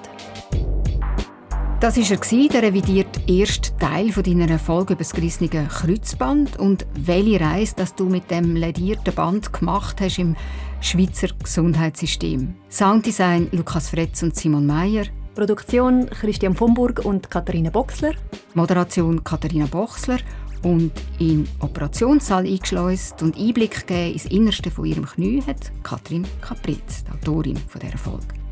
Das 1.79 1.99
war 1.99 2.41
er, 2.41 2.49
der 2.49 2.62
revidierte 2.62 3.21
erste 3.27 3.77
Teil 3.77 4.11
deiner 4.11 4.49
Erfolg 4.49 4.89
über 4.89 5.01
das 5.01 5.12
gerissene 5.12 5.51
Kreuzband 5.51 6.59
und 6.59 6.87
welche 6.99 7.39
Reise 7.39 7.75
dass 7.77 7.95
du 7.95 8.07
mit 8.07 8.31
dem 8.31 8.57
ledierten 8.57 9.15
Band 9.15 9.53
gemacht 9.53 10.01
hast 10.01 10.19
im 10.19 10.37
Schweizer 10.81 11.29
Gesundheitssystem. 11.39 12.55
Sounddesign 12.71 13.49
Lukas 13.53 13.91
Fretz 13.91 14.23
und 14.23 14.35
Simon 14.35 14.65
Meyer. 14.67 15.05
Produktion 15.35 16.09
Christian 16.09 16.55
von 16.55 16.73
Burg 16.73 17.05
und 17.05 17.31
Katharina 17.31 17.69
Boxler. 17.69 18.15
Moderation 18.55 19.23
Katharina 19.23 19.67
Boxler 19.67 20.19
und 20.62 20.93
in 21.19 21.47
Operationssaal 21.61 22.47
eingeschleust 22.47 23.23
und 23.23 23.37
Einblick 23.37 23.87
gegeben 23.87 24.15
ins 24.15 24.25
Innerste 24.25 24.71
von 24.71 24.87
ihrem 24.87 25.05
Knie 25.05 25.43
hat 25.47 25.71
Katrin 25.83 26.27
Kapritz, 26.41 27.05
die 27.05 27.12
Autorin 27.12 27.59
dieser 27.75 27.99
Folge. 27.99 28.46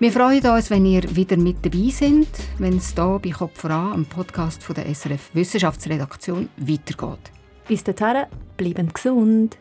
Wir 0.00 0.12
freuen 0.12 0.44
uns, 0.44 0.70
wenn 0.70 0.84
ihr 0.86 1.02
wieder 1.14 1.36
mit 1.36 1.64
dabei 1.64 1.88
seid, 1.90 2.26
wenn 2.58 2.78
es 2.78 2.94
hier 2.94 3.20
bei 3.22 3.30
Kopf 3.30 3.60
voran, 3.60 3.92
am 3.92 4.04
Podcast 4.04 4.62
von 4.62 4.74
der 4.74 4.92
SRF 4.92 5.34
Wissenschaftsredaktion, 5.34 6.48
weitergeht. 6.56 7.30
Bis 7.68 7.84
dahin, 7.84 8.26
bleiben 8.56 8.92
gesund. 8.92 9.56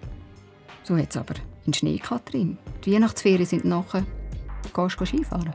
So 0.83 0.97
jetzt 0.97 1.15
aber 1.15 1.35
in 1.65 1.73
Schnee, 1.73 1.97
Katrin. 1.97 2.57
Die 2.83 2.93
Weihnachtsferien 2.93 3.45
sind 3.45 3.65
nachher. 3.65 4.05
Gehst 4.73 4.99
du 4.99 5.05
Skifahren? 5.05 5.53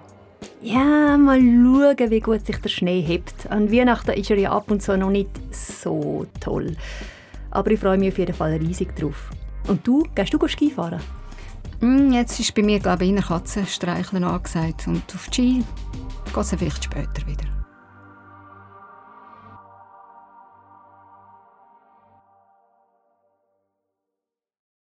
Ja, 0.60 1.16
mal 1.16 1.38
schauen, 1.38 2.10
wie 2.10 2.20
gut 2.20 2.46
sich 2.46 2.58
der 2.58 2.68
Schnee 2.68 3.00
hebt. 3.00 3.50
An 3.50 3.70
Weihnachten 3.70 4.12
ist 4.12 4.30
er 4.30 4.38
ja 4.38 4.52
ab 4.52 4.70
und 4.70 4.82
zu 4.82 4.96
noch 4.96 5.10
nicht 5.10 5.30
so 5.54 6.26
toll. 6.40 6.76
Aber 7.50 7.70
ich 7.70 7.80
freue 7.80 7.98
mich 7.98 8.12
auf 8.12 8.18
jeden 8.18 8.34
Fall 8.34 8.54
riesig 8.54 8.94
drauf. 8.96 9.30
Und 9.66 9.86
du, 9.86 10.04
gehst 10.14 10.32
du 10.32 10.48
Skifahren? 10.48 11.00
Mm, 11.80 12.12
jetzt 12.12 12.40
ist 12.40 12.54
bei 12.54 12.62
mir, 12.62 12.80
glaube 12.80 13.04
ich, 13.04 13.10
in 13.10 13.20
Katzenstreicheln 13.20 14.24
angesagt. 14.24 14.86
Und 14.86 15.02
auf 15.14 15.28
die 15.28 15.62
Ski 15.62 15.64
geht 16.24 16.36
es 16.36 16.50
vielleicht 16.50 16.84
später 16.84 17.26
wieder. 17.26 17.57